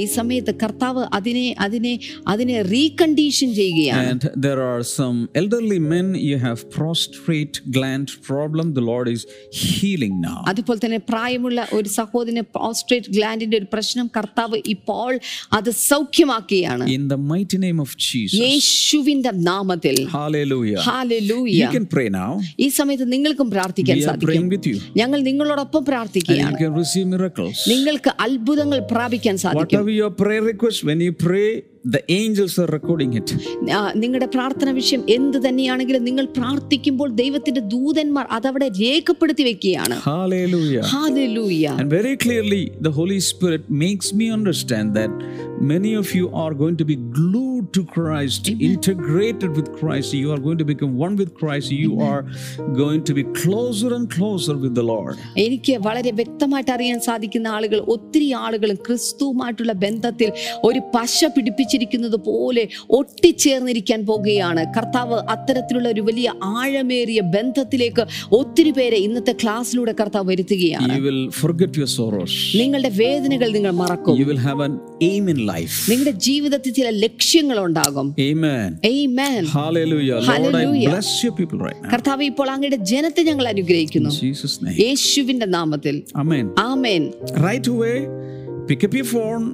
ഈ 0.00 0.04
സമയത്ത് 0.18 0.52
കർത്താവ് 0.62 1.02
അതിനെ 1.16 1.46
അതിനെ 1.66 1.94
അതിനെ 2.32 2.56
റീകണ്ടീഷൻ 2.74 3.48
ചെയ്യുകയാണ് 3.60 4.04
And 4.10 4.22
there 4.46 4.60
are 4.70 4.82
some 4.98 5.18
elderly 5.40 5.80
men 5.94 6.06
you 6.28 6.38
have 6.46 6.60
prostrate 6.78 7.56
gland 7.76 8.08
problem 8.30 8.66
the 8.78 8.84
Lord 8.90 9.08
is 9.14 9.22
healing 9.64 10.14
now. 10.28 10.38
അതുപോലെ 10.52 10.80
തന്നെ 10.84 11.00
പ്രായമുള്ള 11.12 11.66
ഒരു 11.78 11.90
സഹോദരന് 12.00 12.44
പ്രോസ്ട്രേറ്റ് 12.56 13.12
ഗ്ലാൻഡിന്റെ 13.16 13.58
ഒരു 13.62 13.68
പ്രശ്നം 13.74 14.08
കർത്താവ് 14.18 14.60
ഇപ്പോൾ 14.76 15.12
അത് 15.58 15.72
സൗഖ്യമാക്കുകയാണ് 15.90 16.86
In 16.98 17.04
the 17.14 17.20
mighty 17.34 17.60
name 17.66 17.80
of 17.86 17.92
Jesus. 18.08 18.38
യേശുവിന്റെ 18.46 19.34
നാമത്തിൽ 19.50 19.96
Hallelujah. 20.18 20.80
Hallelujah. 20.90 21.60
You 21.62 21.68
can 21.76 21.88
pray 21.96 22.08
now. 22.20 22.30
ഈ 22.64 22.68
സമയത്ത് 22.80 23.06
നിങ്ങൾക്ക് 23.14 23.44
പ്രാർത്ഥിക്കാൻ 23.50 23.96
സാധിക്കും. 24.06 24.28
ഞങ്ങൾ 24.96 25.20
നിങ്ങളോടൊപ്പം 25.20 25.84
പ്രാർത്ഥിക്കുകയാണ്. 25.84 26.54
നിങ്ങൾക്ക് 27.68 28.12
അത്ഭുതങ്ങൾ 28.20 28.78
പ്രാപിക്കാൻ 28.92 29.36
സാധിക്കും 29.36 29.80
The 31.84 32.02
angels 32.10 32.58
are 32.58 32.66
recording 32.68 33.12
it. 33.14 33.28
നിങ്ങളുടെ 34.02 34.28
പ്രാർത്ഥന 34.34 34.68
വിഷയം 34.78 35.02
എന്ത് 35.16 35.38
തന്നെയാണെങ്കിലും 35.46 36.02
നിങ്ങൾ 36.08 36.26
പ്രാർത്ഥിക്കുമ്പോൾ 36.38 37.08
ദൈവത്തിന്റെ 37.20 37.62
ദൂതന്മാർ 37.74 38.26
അതവിടെ 38.36 38.68
രേഖപ്പെടുത്തി 38.82 39.44
വെക്കുകയാണ് 39.48 39.96
Hallelujah. 40.08 40.84
Hallelujah. 40.94 41.74
And 41.80 41.88
very 41.90 42.14
clearly 42.16 42.62
the 42.80 42.92
Holy 42.92 43.20
Spirit 43.30 43.64
makes 43.84 44.08
me 44.12 44.28
understand 44.38 44.88
that 45.00 45.12
many 45.64 45.92
of 45.94 46.08
you 46.14 46.26
are 46.34 46.52
going 46.54 46.76
to 46.76 46.84
be 46.84 46.96
glued 47.18 47.72
to 47.72 47.82
Christ, 47.86 48.42
mm-hmm. 48.44 48.66
integrated 48.68 49.50
with 49.58 49.68
Christ. 49.78 50.08
You 50.14 50.30
are 50.32 50.38
going 50.38 50.58
to 50.58 50.64
become 50.64 50.92
one 50.98 51.14
with 51.16 51.30
Christ. 51.34 51.70
You 51.76 51.92
mm-hmm. 51.92 52.10
are 52.10 52.22
going 52.74 53.02
to 53.04 53.14
be 53.14 53.24
closer 53.40 53.90
and 53.94 54.06
closer 54.10 54.56
with 54.56 54.74
the 54.74 54.86
Lord. 54.92 55.16
എനിക്ക് 55.46 55.74
വളരെ 55.86 56.12
വ്യക്തമായിട്ട് 56.20 56.72
അറിയാൻ 56.76 56.98
സാധിക്കുന്ന 57.08 57.48
ആളുകൾ 57.58 57.78
ഒത്തിരി 57.94 58.28
ആളുകൾ 58.44 58.70
ക്രിസ്തുവുമായിട്ടുള്ള 58.86 59.74
ബന്ധത്തിൽ 59.86 60.30
ഒരു 60.68 60.80
പശ 60.94 61.24
പിടിപ്പിച്ചു 61.34 61.67
പിടിപ്പിച്ചിരിക്കുന്നത് 61.70 62.18
പോലെ 62.28 62.64
ഒട്ടിച്ചേർന്നിരിക്കാൻ 62.98 64.00
പോകുകയാണ് 64.08 64.62
കർത്താവ് 64.76 65.16
അത്തരത്തിലുള്ള 65.32 65.88
ഒരു 65.94 66.02
വലിയ 66.08 66.28
ആഴമേറിയ 66.56 67.20
ബന്ധത്തിലേക്ക് 67.36 68.02
ഒത്തിരി 68.38 68.72
പേരെ 68.78 68.98
ഇന്നത്തെ 69.06 69.34
ക്ലാസ്സിലൂടെ 69.42 69.94
കർത്താവ് 70.00 70.26
വരുത്തുകയാണ് 70.32 70.90
You 70.90 71.02
will 71.08 71.22
forget 71.42 71.70
നിങ്ങളുടെ 72.60 72.90
വേദനകൾ 73.02 73.48
നിങ്ങൾ 73.56 73.72
മറക്കും 73.82 74.16
You 74.20 74.26
will 74.30 74.42
have 74.48 74.60
an 74.68 74.74
aim 75.10 75.26
in 75.34 75.40
life. 75.52 75.76
നിങ്ങളുടെ 75.90 76.14
ജീവിതത്തിൽ 76.28 76.72
ചില 76.78 76.90
ലക്ഷ്യങ്ങൾ 77.04 77.58
ഉണ്ടാകും 77.66 78.08
Amen. 78.28 78.68
Amen. 78.94 79.42
Hallelujah. 79.58 80.18
Lord, 80.30 80.56
I 80.56 80.66
bless 80.86 81.10
your 81.24 81.34
people 81.40 81.60
right 81.68 81.78
now. 81.78 81.90
കർത്താവ് 81.94 82.24
ഇപ്പോൾ 82.32 82.48
അങ്ങയുടെ 82.54 82.80
ജനത്തെ 82.92 83.24
ഞങ്ങൾ 83.30 83.48
അനുഗ്രഹിക്കുന്നു 83.54 84.12
യേശുവിന്റെ 84.84 85.48
നാമത്തിൽ 85.58 85.96
Amen. 86.24 86.46
Amen 86.70 87.04
Right 87.48 87.66
away, 87.68 87.96
pick 88.68 88.82
up 88.84 88.94
your 88.94 89.08
phone 89.08 89.46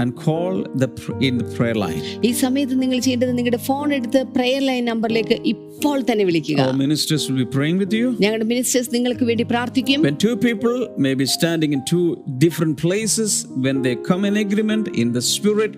and 0.00 0.08
call 0.16 0.52
the 0.76 0.88
in 1.20 1.28
in 1.28 1.38
the 1.40 1.48
prayer 1.56 1.76
line. 1.76 2.00
ഈ 2.28 2.32
സമയത്ത് 2.42 2.74
നിങ്ങൾ 2.82 2.98
ചെയ്യേണ്ടത് 3.04 3.32
നിങ്ങളുടെ 3.38 3.60
ഫോൺ 3.66 3.86
എടുത്ത് 3.96 4.20
പ്രെയർ 4.36 4.62
ലൈൻ 4.68 4.84
നമ്പറിലേക്ക് 4.90 5.36
ഇപ്പോൾ 5.52 5.98
തന്നെ 6.08 6.24
വിളിക്കുക 6.28 6.60
Our 6.62 6.76
ministers 6.78 7.22
will 7.28 7.38
be 7.38 7.48
praying 7.56 7.78
with 7.82 7.92
you. 7.98 8.06
ഞങ്ങളുടെ 8.22 8.46
മിനിസ്റ്റേഴ്സ് 8.50 8.90
നിങ്ങൾക്ക് 8.96 9.24
വേണ്ടി 9.30 9.44
പ്രാർത്ഥിക്കും 9.52 10.00
When 10.06 10.16
two 10.24 10.34
people 10.46 10.74
may 11.06 11.14
be 11.14 11.26
standing 11.36 11.70
in 11.72 11.82
two 11.84 12.04
different 12.44 12.74
places, 12.84 13.30
when 13.66 13.76
they 13.86 13.94
come 14.08 14.24
in 14.24 14.36
agreement 14.36 14.86
in 15.02 15.10
the 15.12 15.22
spirit, 15.30 15.72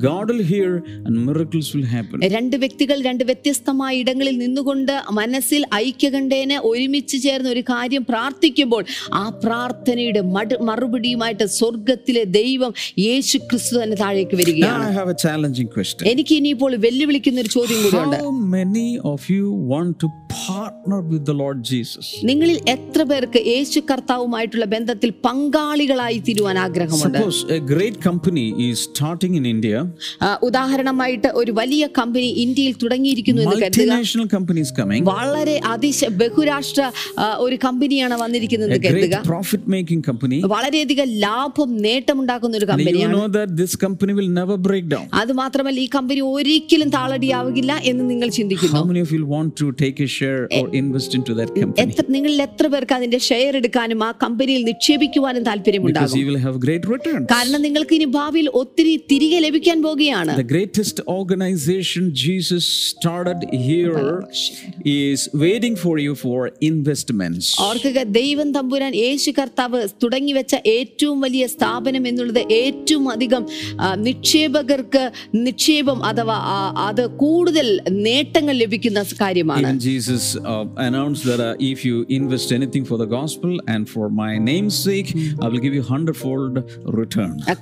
God 0.00 0.24
will 0.30 0.44
hear 0.52 0.70
and 1.06 1.14
miracles 1.28 1.68
will 1.74 1.88
happen. 1.94 2.18
രണ്ട് 2.36 2.56
വ്യക്തികൾ 2.64 2.96
രണ്ട് 3.08 3.24
വ്യത്യസ്തമായ 3.30 4.02
ഇടങ്ങളിൽ 4.02 4.36
നിന്നുകൊണ്ട് 4.44 4.94
മനസ്സിൽ 5.20 5.62
ഐക്യകണ്ഠേന 5.82 6.52
ഒരുമിച്ച് 6.70 7.16
ചേർന്ന് 7.26 7.50
ഒരു 7.54 7.62
കാര്യം 7.72 8.02
പ്രാർത്ഥിക്കുമ്പോൾ 8.10 8.82
ആ 9.14 9.24
പ്രാർത്ഥനയുടെ 9.44 10.22
മറുപടിയുമായിട്ട് 10.70 11.46
സ്വർഗത്തിലെ 11.58 12.24
ദൈവം 12.40 12.72
യേശു 13.06 13.36
ക്രിസ്തു 13.48 13.66
തന്നെ 13.76 13.96
താഴേക്ക് 13.96 14.36
വരികയാണ്. 14.40 14.84
I 14.84 14.94
have 15.00 15.10
a 15.10 15.18
challenging 15.24 15.68
question. 15.76 16.04
എനിക്ക് 16.12 16.34
ഇനിയിപ്പോൾ 16.34 16.72
വെല്ലുവിളിക്കുന്ന 16.86 17.40
ഒരു 17.40 17.52
ചോദ്യം 17.56 17.78
കൂടിയുണ്ട് 17.84 18.16
How 18.20 18.32
many 18.56 18.88
of 19.12 19.20
you 19.34 19.44
want 19.72 19.92
to 20.02 20.08
partner 20.42 20.98
with 21.10 21.22
the 21.24 21.36
Lord 21.42 21.58
Jesus? 21.64 22.06
നിങ്ങളിൽ 22.24 22.58
എത്ര 22.74 23.02
പേർക്ക് 23.02 23.40
യേശു 23.52 23.80
കർത്താവുമായിട്ടുള്ള 23.90 24.66
ബന്ധത്തിൽ 24.74 25.10
പങ്കാളികളായി 25.26 26.18
തീരുവാൻ 26.28 26.58
ആഗ്രഹമുണ്ട്? 26.58 27.18
Suppose 27.18 27.40
a 27.58 27.62
great 27.72 27.96
company 28.00 28.46
is 28.66 28.76
starting 28.88 29.34
in 29.40 29.44
India, 29.54 29.78
ആ, 30.22 30.30
ഉദാഹരണമായിട്ട് 30.48 31.28
ഒരു 31.40 31.52
വലിയ 31.52 31.84
കമ്പനി 31.98 32.28
ഇന്ത്യയിൽ 32.44 32.74
തുടങ്ങിയിരിക്കുന്നു 32.82 33.42
എന്ന് 33.44 33.56
കരുതുക. 33.56 33.82
Multinational 33.82 34.28
companies 34.36 34.70
coming, 34.80 35.02
വളരെ 35.12 35.56
അതിശ 35.72 36.00
ബഹുരാഷ്ട്ര 36.22 36.82
ആ, 37.18 37.28
ഒരു 37.44 37.58
കമ്പനിയാണ് 37.64 38.16
വന്നിരിക്കുന്നത് 38.22 38.70
a 38.70 38.74
എന്ന് 38.74 38.86
കരുതുക 38.86 39.14
great 39.14 39.28
profit 39.32 39.62
making 39.76 40.02
company. 40.08 40.38
വളരെയധികം 40.54 41.08
ലാഭം 41.24 41.70
നേട്ടമുണ്ടാക്കുന്ന 41.86 42.54
ഒരു 42.56 42.66
And 42.66 42.74
you 42.74 42.84
കമ്പനിയാണ്. 42.84 43.14
know 43.16 43.26
that 43.38 43.47
this 43.53 43.75
company 43.75 44.13
will 44.13 44.31
never 44.31 44.55
break 44.59 44.85
down. 44.87 45.05
അത് 45.21 45.31
മാത്രമല്ല 45.33 45.79
ഈ 45.79 45.87
കമ്പനി 45.95 46.21
ഒരിക്കലും 46.33 46.89
താളടിയാവില്ല 46.95 47.71
എന്ന് 47.91 48.03
നിങ്ങൾ 48.11 48.29
ചിന്തിക്കുന്നു 48.37 48.77
How 48.77 48.85
many 48.85 49.01
of 49.05 49.11
you 49.11 49.21
want 49.27 49.51
to 49.61 49.67
take 49.75 49.99
a 49.99 50.09
share 50.09 50.41
or 50.59 50.65
invest 50.81 51.11
into 51.19 51.33
that 51.39 51.51
company? 51.55 51.83
എത്ര 51.85 52.05
നിങ്ങളിൽ 52.15 52.41
എത്ര 52.47 52.67
പേർക്ക് 52.73 52.95
അതിന്റെ 52.97 53.19
ഷെയർ 53.29 53.53
എടുക്കാനും 53.61 54.03
ആ 54.03 54.11
കമ്പനിയിൽ 54.23 54.63
നിക്ഷേപിക്കുവാനും 54.71 55.31
Because 55.33 55.49
താല്പര്യമുണ്ടാകും 55.49 56.19
you 56.21 56.27
will 56.29 56.41
have 56.47 56.57
great 56.59 56.85
returns. 56.93 57.25
കാരണം 57.35 57.61
നിങ്ങൾക്ക് 57.67 57.95
ഇനി 57.99 58.09
ഭാവിയിൽ 58.17 58.49
ഒത്തിരി 58.61 58.95
തിരികെ 59.11 59.39
ലഭിക്കാൻ 59.47 59.77
പോകുകയാണ് 59.87 60.33
The 60.43 60.49
greatest 60.55 60.97
organization 61.19 62.03
Jesus 62.25 62.63
started 62.93 63.39
here 63.63 64.05
is 65.03 65.19
waiting 65.35 65.75
for 65.75 65.95
you 65.99 66.13
for 66.15 66.39
investments. 66.71 67.45
ഓർക്കുക 67.67 67.99
ദൈവം 68.19 68.47
തമ്പുരാൻ 68.57 68.93
യേശു 69.03 69.31
കർത്താവ് 69.39 69.79
തുടങ്ങി 70.03 70.33
വെച്ച 70.37 70.53
ഏറ്റവും 70.75 71.17
വലിയ 71.25 71.43
സ്ഥാപനം 71.55 72.03
എന്നുള്ളത് 72.09 72.41
ഏറ്റവും 72.61 73.05
അധികം 73.13 73.36
ദിവസം 73.38 74.02
നിക്ഷേപകർക്ക് 74.02 75.10
നിക്ഷേപം 75.34 76.04
അഥവാ 76.04 76.36
അത് 76.76 77.06
കൂടുതൽ 77.10 77.80
നേട്ടങ്ങൾ 77.90 78.54
ലഭിക്കുന്ന 78.54 79.04
കാര്യമാണ്. 79.20 79.80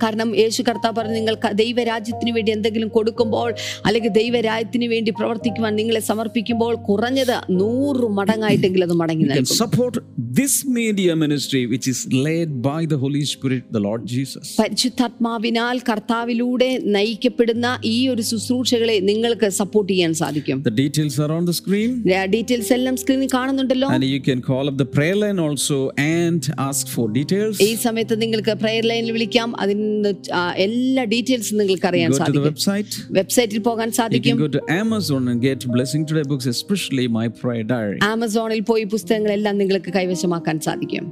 കാരണം 0.03 0.37
യേശു 0.37 0.63
കർത്താവ് 0.63 0.95
പറഞ്ഞു 0.97 1.15
നിങ്ങൾ 1.15 1.37
ദൈവരാജ്യത്തിന് 1.55 2.31
വേണ്ടി 2.31 2.53
എന്തെങ്കിലും 2.53 2.89
കൊടുക്കുമ്പോൾ 2.89 3.55
അല്ലെങ്കിൽ 3.87 4.11
ദൈവരാജ്യത്തിന് 4.11 4.87
വേണ്ടി 4.87 5.11
പ്രവർത്തിക്കുവാൻ 5.11 5.77
നിങ്ങളെ 5.77 6.01
സമർപ്പിക്കുമ്പോൾ 6.01 6.75
കുറഞ്ഞത് 6.75 7.37
നൂറ് 7.51 8.09
മടങ്ങായിട്ടെങ്കിലും 8.09 8.87
അത് 8.87 8.93
മടങ്ങി 8.93 9.43
support 9.45 9.99
this 10.19 10.67
media 10.69 11.15
ministry 11.15 11.65
which 11.65 11.91
is 11.91 12.09
led 12.15 12.51
by 12.51 12.85
the 12.85 12.95
Holy 12.95 13.23
Spirit 13.25 13.67
the 13.73 13.77
Lord 13.79 14.07
Jesus 14.07 14.61
പരിശുദ്ധാത്മാവിനാൽ 14.61 15.66
കർത്താവിലൂടെ 15.89 16.69
നയിക്കപ്പെടുന്ന 16.97 17.67
ഈ 17.85 18.09
ഒരു 18.09 18.23
ശുശ്രൂഷകളെ 18.23 19.01
നിങ്ങൾക്ക് 19.01 19.49
സപ്പോർട്ട് 19.59 19.93
ചെയ്യാൻ 19.93 20.15
സാധിക്കും 20.15 20.59
The 20.63 20.75
details 20.83 21.17
are 21.19 21.31
on 21.39 21.45
the 21.45 21.57
screen. 21.61 21.91
Details 22.35 22.73
എല്ലാം 22.73 22.97
സ്ക്രീനിൽ 22.97 23.29
കാണുന്നുണ്ടല്ലോ 23.35 23.89
And 23.95 24.05
you 24.05 24.21
can 24.21 24.41
call 24.43 24.65
up 24.69 24.77
the 24.77 24.89
prayer 24.97 25.17
line 25.17 25.39
also 25.39 25.79
and 26.07 26.41
ask 26.69 26.85
for 26.89 27.07
details. 27.11 27.55
ഈ 27.61 27.75
സമയത്ത് 27.87 28.21
നിങ്ങൾക്ക് 28.23 28.55
പ്രെയർ 28.63 28.85
ലൈനിൽ 28.85 29.13
വിളിക്കാം 29.13 29.49
അതിന് 29.61 29.85
ആ, 30.33 30.53
എല്ലാ 30.59 31.05
ഡീറ്റെയിൽസും 31.15 31.59
നിങ്ങൾക്ക് 31.59 31.89
അറിയാൻ 31.93 32.11
Go 32.11 32.15
to 32.15 32.19
the 32.19 32.25
സാധിക്കും 32.25 32.49
website. 32.51 32.93
വെബ്സൈറ്റിൽ 33.11 33.59
പോകാൻ 33.61 33.89
You 33.89 33.99
സാധിക്കും 34.01 34.37
can 34.37 34.45
go 34.47 34.53
to 34.59 34.63
Amazon 34.83 35.23
and 35.29 35.41
get 35.43 35.61
Blessing 35.69 36.05
Today 36.07 36.27
books, 36.33 36.47
especially 36.47 37.07
my 37.11 37.27
prayer 37.43 37.67
diary. 37.75 37.99
ആമസോണിൽ 38.13 38.61
പോയി 38.73 38.85
പുസ്തകങ്ങളെല്ലാം 38.85 39.57
നിങ്ങൾക്ക് 39.59 39.93
കൈവശമാക്കാൻ 39.93 40.61
സാധിക്കും 40.61 41.07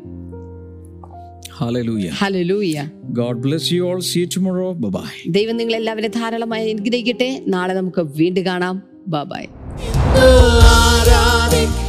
Hallelujah. 1.61 2.13
Hallelujah 2.21 2.77
God 3.15 3.37
bless 3.43 3.67
you 3.73 3.83
all. 3.89 4.01
See 4.11 4.21
you 4.23 4.29
tomorrow. 4.37 4.71
Bye 4.85 4.93
bye. 4.97 5.13
ദൈവം 5.37 5.57
നിങ്ങൾ 5.61 5.75
എല്ലാവരും 5.81 6.13
ധാരാളമായി 6.21 6.73
അനുഗ്രഹിക്കട്ടെ 6.75 7.31
നാളെ 7.47 7.75
നമുക്ക് 7.81 8.05
വീണ്ടും 8.21 8.47
കാണാം 8.47 8.77
ബൈ 9.09 9.45